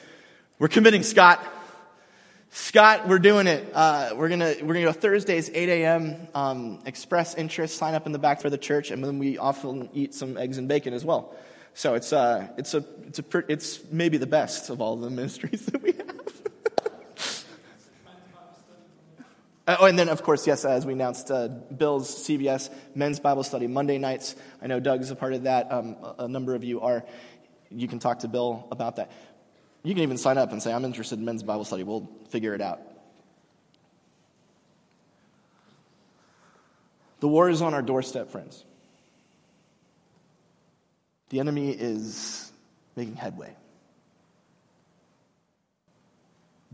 We're 0.59 0.67
committing, 0.67 1.03
Scott. 1.03 1.43
Scott, 2.49 3.07
we're 3.07 3.19
doing 3.19 3.45
it. 3.45 3.69
Uh, 3.73 4.11
we're 4.15 4.29
gonna 4.29 4.55
we're 4.61 4.73
gonna 4.73 4.85
go 4.85 4.91
Thursdays, 4.93 5.49
8 5.53 5.69
a.m. 5.69 6.27
Um, 6.33 6.79
express 6.85 7.35
interest, 7.35 7.77
sign 7.77 7.93
up 7.93 8.05
in 8.05 8.13
the 8.13 8.19
back 8.19 8.41
for 8.41 8.49
the 8.49 8.57
church, 8.57 8.89
and 8.89 9.03
then 9.03 9.19
we 9.19 9.37
often 9.37 9.89
eat 9.93 10.13
some 10.13 10.37
eggs 10.37 10.57
and 10.57 10.67
bacon 10.67 10.93
as 10.93 11.03
well. 11.03 11.35
So 11.77 11.93
it's, 11.93 12.11
uh, 12.11 12.47
it's, 12.57 12.73
a, 12.73 12.83
it's, 13.05 13.19
a, 13.19 13.23
it's 13.47 13.79
maybe 13.91 14.17
the 14.17 14.25
best 14.25 14.71
of 14.71 14.81
all 14.81 14.95
the 14.95 15.11
ministries 15.11 15.63
that 15.67 15.79
we 15.79 15.91
have. 15.91 16.05
uh, 19.67 19.77
oh, 19.81 19.85
and 19.85 19.99
then, 19.99 20.09
of 20.09 20.23
course, 20.23 20.47
yes, 20.47 20.65
as 20.65 20.87
we 20.87 20.93
announced, 20.93 21.29
uh, 21.29 21.49
Bill's 21.49 22.09
CBS 22.09 22.73
Men's 22.95 23.19
Bible 23.19 23.43
Study 23.43 23.67
Monday 23.67 23.99
nights. 23.99 24.35
I 24.59 24.65
know 24.65 24.79
Doug 24.79 25.01
is 25.01 25.11
a 25.11 25.15
part 25.15 25.33
of 25.33 25.43
that. 25.43 25.71
Um, 25.71 25.97
a 26.17 26.27
number 26.27 26.55
of 26.55 26.63
you 26.63 26.81
are. 26.81 27.05
You 27.69 27.87
can 27.87 27.99
talk 27.99 28.21
to 28.21 28.27
Bill 28.27 28.67
about 28.71 28.95
that. 28.95 29.11
You 29.83 29.93
can 29.93 30.01
even 30.01 30.17
sign 30.17 30.39
up 30.39 30.51
and 30.51 30.63
say, 30.63 30.73
I'm 30.73 30.83
interested 30.83 31.19
in 31.19 31.25
men's 31.25 31.43
Bible 31.43 31.63
study. 31.63 31.83
We'll 31.83 32.09
figure 32.29 32.55
it 32.55 32.61
out. 32.61 32.81
The 37.19 37.27
war 37.27 37.51
is 37.51 37.61
on 37.61 37.75
our 37.75 37.83
doorstep, 37.83 38.31
friends. 38.31 38.65
The 41.29 41.39
enemy 41.39 41.71
is 41.71 42.51
making 42.95 43.15
headway. 43.15 43.55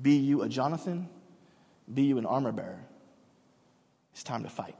Be 0.01 0.15
you 0.15 0.41
a 0.41 0.49
Jonathan, 0.49 1.07
be 1.91 2.03
you 2.03 2.17
an 2.17 2.25
armor 2.25 2.51
bearer. 2.51 2.79
It's 4.13 4.23
time 4.23 4.43
to 4.43 4.49
fight. 4.49 4.75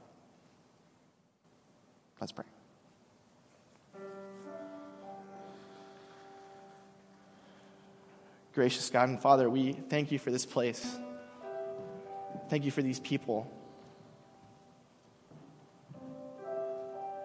Let's 2.20 2.32
pray. 2.32 2.44
Gracious 8.54 8.88
God 8.90 9.08
and 9.08 9.20
Father, 9.20 9.50
we 9.50 9.72
thank 9.72 10.12
you 10.12 10.18
for 10.18 10.30
this 10.30 10.46
place. 10.46 10.96
Thank 12.48 12.64
you 12.64 12.70
for 12.70 12.82
these 12.82 13.00
people. 13.00 13.50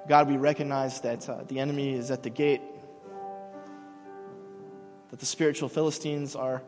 God, 0.09 0.27
we 0.27 0.37
recognize 0.37 1.01
that 1.01 1.29
uh, 1.29 1.43
the 1.47 1.59
enemy 1.59 1.93
is 1.93 2.09
at 2.09 2.23
the 2.23 2.31
gate, 2.31 2.61
that 5.11 5.19
the 5.19 5.25
spiritual 5.27 5.69
Philistines 5.69 6.35
are 6.35 6.63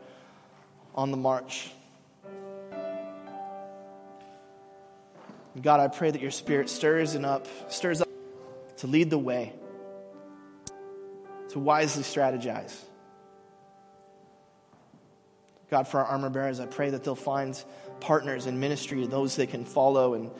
on 0.94 1.10
the 1.10 1.16
march. 1.16 1.68
God, 5.60 5.80
I 5.80 5.88
pray 5.88 6.12
that 6.12 6.22
your 6.22 6.30
spirit 6.30 6.70
stirs 6.70 7.16
and 7.16 7.26
up, 7.26 7.48
stirs 7.68 8.00
up 8.00 8.08
to 8.76 8.86
lead 8.86 9.10
the 9.10 9.18
way, 9.18 9.52
to 11.48 11.58
wisely 11.58 12.04
strategize. 12.04 12.72
God, 15.68 15.88
for 15.88 15.98
our 15.98 16.06
armor 16.06 16.30
bearers, 16.30 16.60
I 16.60 16.66
pray 16.66 16.90
that 16.90 17.02
they'll 17.02 17.16
find 17.16 17.60
partners 17.98 18.46
in 18.46 18.60
ministry, 18.60 19.04
those 19.04 19.34
they 19.34 19.48
can 19.48 19.64
follow 19.64 20.14
and 20.14 20.30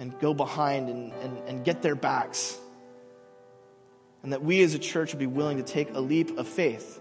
and 0.00 0.18
go 0.18 0.32
behind 0.32 0.88
and, 0.88 1.12
and, 1.12 1.38
and 1.46 1.64
get 1.64 1.82
their 1.82 1.94
backs. 1.94 2.58
And 4.22 4.32
that 4.32 4.42
we 4.42 4.62
as 4.62 4.74
a 4.74 4.78
church 4.78 5.12
would 5.12 5.20
be 5.20 5.26
willing 5.26 5.58
to 5.58 5.62
take 5.62 5.94
a 5.94 6.00
leap 6.00 6.38
of 6.38 6.48
faith, 6.48 7.00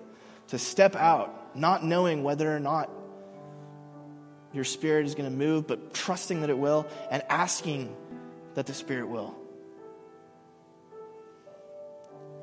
to 0.50 0.60
step 0.60 0.96
out, 0.96 1.56
not 1.56 1.84
knowing 1.84 2.24
whether 2.24 2.54
or 2.54 2.60
not 2.60 2.90
your 4.52 4.66
spirit 4.66 5.06
is 5.06 5.16
going 5.16 5.30
to 5.30 5.36
move, 5.36 5.66
but 5.66 5.94
trusting 5.94 6.42
that 6.42 6.50
it 6.50 6.58
will 6.58 6.88
and 7.10 7.24
asking 7.30 7.96
that 8.56 8.66
the 8.66 8.74
spirit 8.74 9.08
will. 9.08 9.34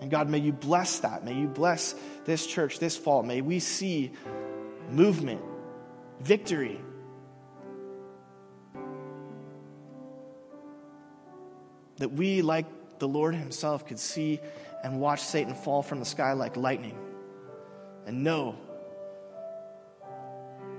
And 0.01 0.11
God, 0.11 0.29
may 0.29 0.39
you 0.39 0.53
bless 0.53 1.01
that. 1.01 1.25
May 1.25 1.35
you 1.35 1.49
bless 1.49 1.95
this 2.25 2.47
church 2.47 2.79
this 2.79 2.97
fall. 2.97 3.23
May 3.23 3.43
we 3.43 3.59
see 3.59 4.13
movement, 4.91 5.41
victory, 6.21 6.81
that 11.99 12.13
we, 12.13 12.43
like 12.43 12.67
the 12.99 13.09
Lord 13.09 13.35
Himself, 13.35 13.87
could 13.87 13.99
see 13.99 14.41
and 14.83 15.01
watch 15.01 15.21
Satan 15.21 15.55
fall 15.55 15.83
from 15.83 15.99
the 15.99 16.05
sky 16.05 16.33
like 16.33 16.57
lightning 16.57 16.99
and 18.07 18.23
know 18.23 18.57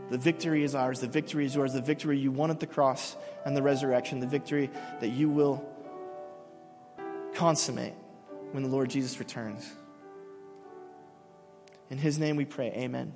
the 0.10 0.18
victory 0.18 0.64
is 0.64 0.74
ours, 0.74 1.02
the 1.02 1.08
victory 1.08 1.46
is 1.46 1.54
yours, 1.54 1.74
the 1.74 1.82
victory 1.82 2.18
you 2.18 2.32
won 2.32 2.50
at 2.50 2.60
the 2.60 2.68
cross 2.68 3.16
and 3.46 3.56
the 3.56 3.62
resurrection, 3.62 4.20
the 4.20 4.28
victory 4.28 4.70
that 5.02 5.10
you 5.10 5.30
will 5.30 5.66
consummate 7.34 7.94
when 8.52 8.64
the 8.64 8.70
Lord 8.70 8.90
Jesus 8.90 9.20
returns. 9.20 9.70
In 11.90 11.98
His 11.98 12.18
name 12.18 12.36
we 12.36 12.46
pray, 12.46 12.72
Amen. 12.72 13.14